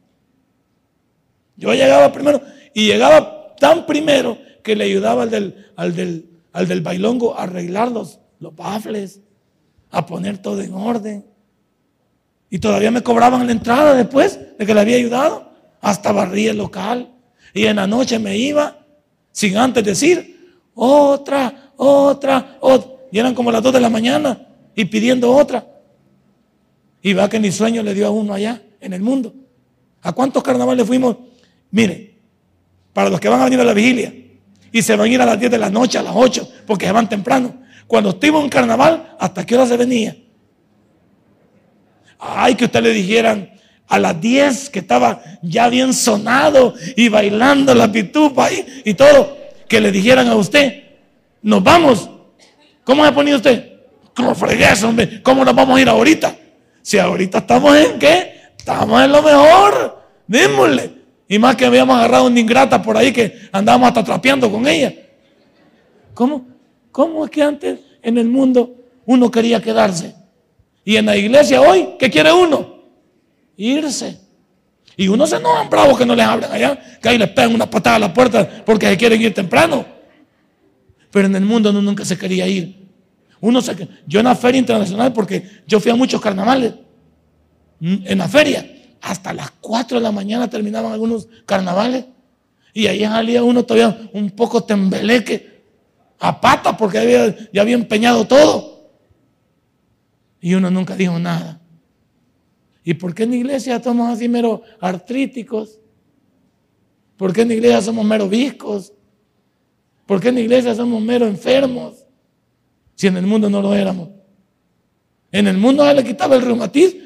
[1.55, 2.41] Yo llegaba primero
[2.74, 7.43] y llegaba tan primero que le ayudaba al del, al del, al del bailongo a
[7.43, 9.22] arreglar los, los bafles,
[9.91, 11.26] a poner todo en orden.
[12.49, 15.51] Y todavía me cobraban la entrada después de que le había ayudado.
[15.82, 17.11] Hasta barría el local.
[17.53, 18.86] Y en la noche me iba
[19.32, 22.91] sin antes decir, otra, otra, otra.
[23.11, 24.48] Y eran como las dos de la mañana
[24.80, 25.67] y pidiendo otra.
[27.01, 29.34] Y va que ni sueño le dio a uno allá en el mundo.
[30.01, 31.17] ¿A cuántos carnavales fuimos?
[31.69, 32.15] Mire,
[32.93, 34.13] para los que van a venir a la vigilia,
[34.71, 36.86] y se van a ir a las 10 de la noche, a las 8, porque
[36.86, 37.61] se van temprano.
[37.88, 40.15] Cuando estuvo en carnaval, ¿hasta qué hora se venía?
[42.17, 43.49] Ay, que usted le dijeran
[43.86, 49.38] a las 10 que estaba ya bien sonado y bailando la pitupa ahí y todo,
[49.67, 50.84] que le dijeran a usted,
[51.41, 52.09] nos vamos.
[52.86, 53.78] ¿Cómo se ha ponido usted?
[54.16, 55.22] ¿Cómo fregues, hombre?
[55.22, 56.36] ¿Cómo nos vamos a ir ahorita?
[56.82, 58.39] Si ahorita estamos en qué?
[58.57, 60.01] Estamos en lo mejor.
[60.28, 60.99] Démosle.
[61.28, 64.93] Y más que habíamos agarrado una ingrata por ahí que andábamos hasta trapeando con ella.
[66.14, 66.47] ¿Cómo?
[66.91, 70.16] ¿Cómo es que antes en el mundo uno quería quedarse?
[70.84, 72.80] Y en la iglesia hoy, ¿qué quiere uno?
[73.57, 74.20] Irse.
[74.97, 77.70] Y uno se enoja bravo que no les hablen allá, que ahí les pegan una
[77.70, 79.86] patada a la puerta porque se quieren ir temprano.
[81.12, 82.78] Pero en el mundo uno nunca se quería ir.
[83.41, 86.73] Uno se, yo en la feria internacional, porque yo fui a muchos carnavales,
[87.81, 88.65] en la feria,
[89.01, 92.05] hasta las 4 de la mañana terminaban algunos carnavales.
[92.73, 95.59] Y ahí salía uno todavía un poco tembeleque,
[96.19, 98.89] a pata, porque había, ya había empeñado todo.
[100.41, 101.61] Y uno nunca dijo nada.
[102.83, 105.79] ¿Y por qué en la iglesia somos así mero artríticos?
[107.17, 108.93] ¿Por qué en la iglesia somos mero viscos?
[110.05, 112.05] ¿Por qué en la iglesia somos mero enfermos?
[112.99, 114.09] Si en el mundo no lo éramos.
[115.31, 116.99] En el mundo se le quitaba el reumatismo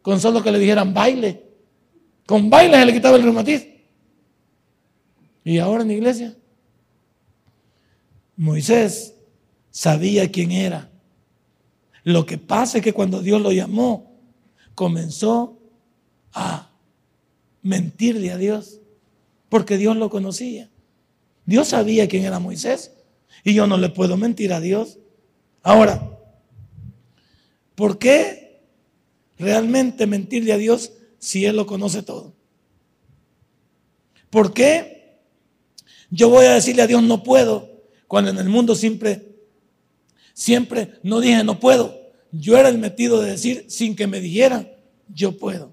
[0.00, 1.42] con solo que le dijeran baile.
[2.24, 3.68] Con baile se le quitaba el reumatismo.
[5.42, 6.36] Y ahora en la iglesia,
[8.36, 9.16] Moisés
[9.72, 10.88] sabía quién era.
[12.04, 14.20] Lo que pasa es que cuando Dios lo llamó,
[14.76, 15.58] comenzó
[16.32, 16.70] a
[17.62, 18.78] mentirle a Dios,
[19.48, 20.70] porque Dios lo conocía.
[21.44, 22.92] Dios sabía quién era Moisés
[23.42, 24.99] y yo no le puedo mentir a Dios.
[25.62, 26.18] Ahora,
[27.74, 28.62] ¿por qué
[29.38, 32.34] realmente mentirle a Dios si Él lo conoce todo?
[34.30, 35.18] ¿Por qué
[36.10, 39.34] yo voy a decirle a Dios no puedo cuando en el mundo siempre,
[40.32, 42.00] siempre no dije no puedo?
[42.32, 44.70] Yo era el metido de decir sin que me dijeran
[45.08, 45.72] yo puedo.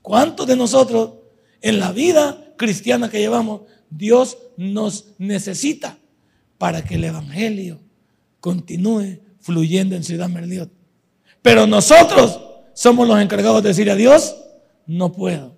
[0.00, 1.14] ¿Cuántos de nosotros
[1.60, 5.98] en la vida cristiana que llevamos, Dios nos necesita
[6.62, 7.80] para que el Evangelio
[8.38, 10.70] continúe fluyendo en Ciudad Merliot?
[11.42, 12.40] Pero nosotros
[12.72, 14.36] somos los encargados de decir a Dios,
[14.86, 15.56] no puedo.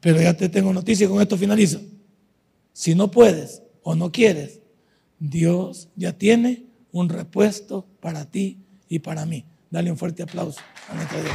[0.00, 1.82] Pero ya te tengo noticia, con esto finalizo.
[2.72, 4.60] Si no puedes o no quieres,
[5.18, 8.56] Dios ya tiene un repuesto para ti
[8.88, 9.44] y para mí.
[9.70, 11.34] Dale un fuerte aplauso a nuestro Dios.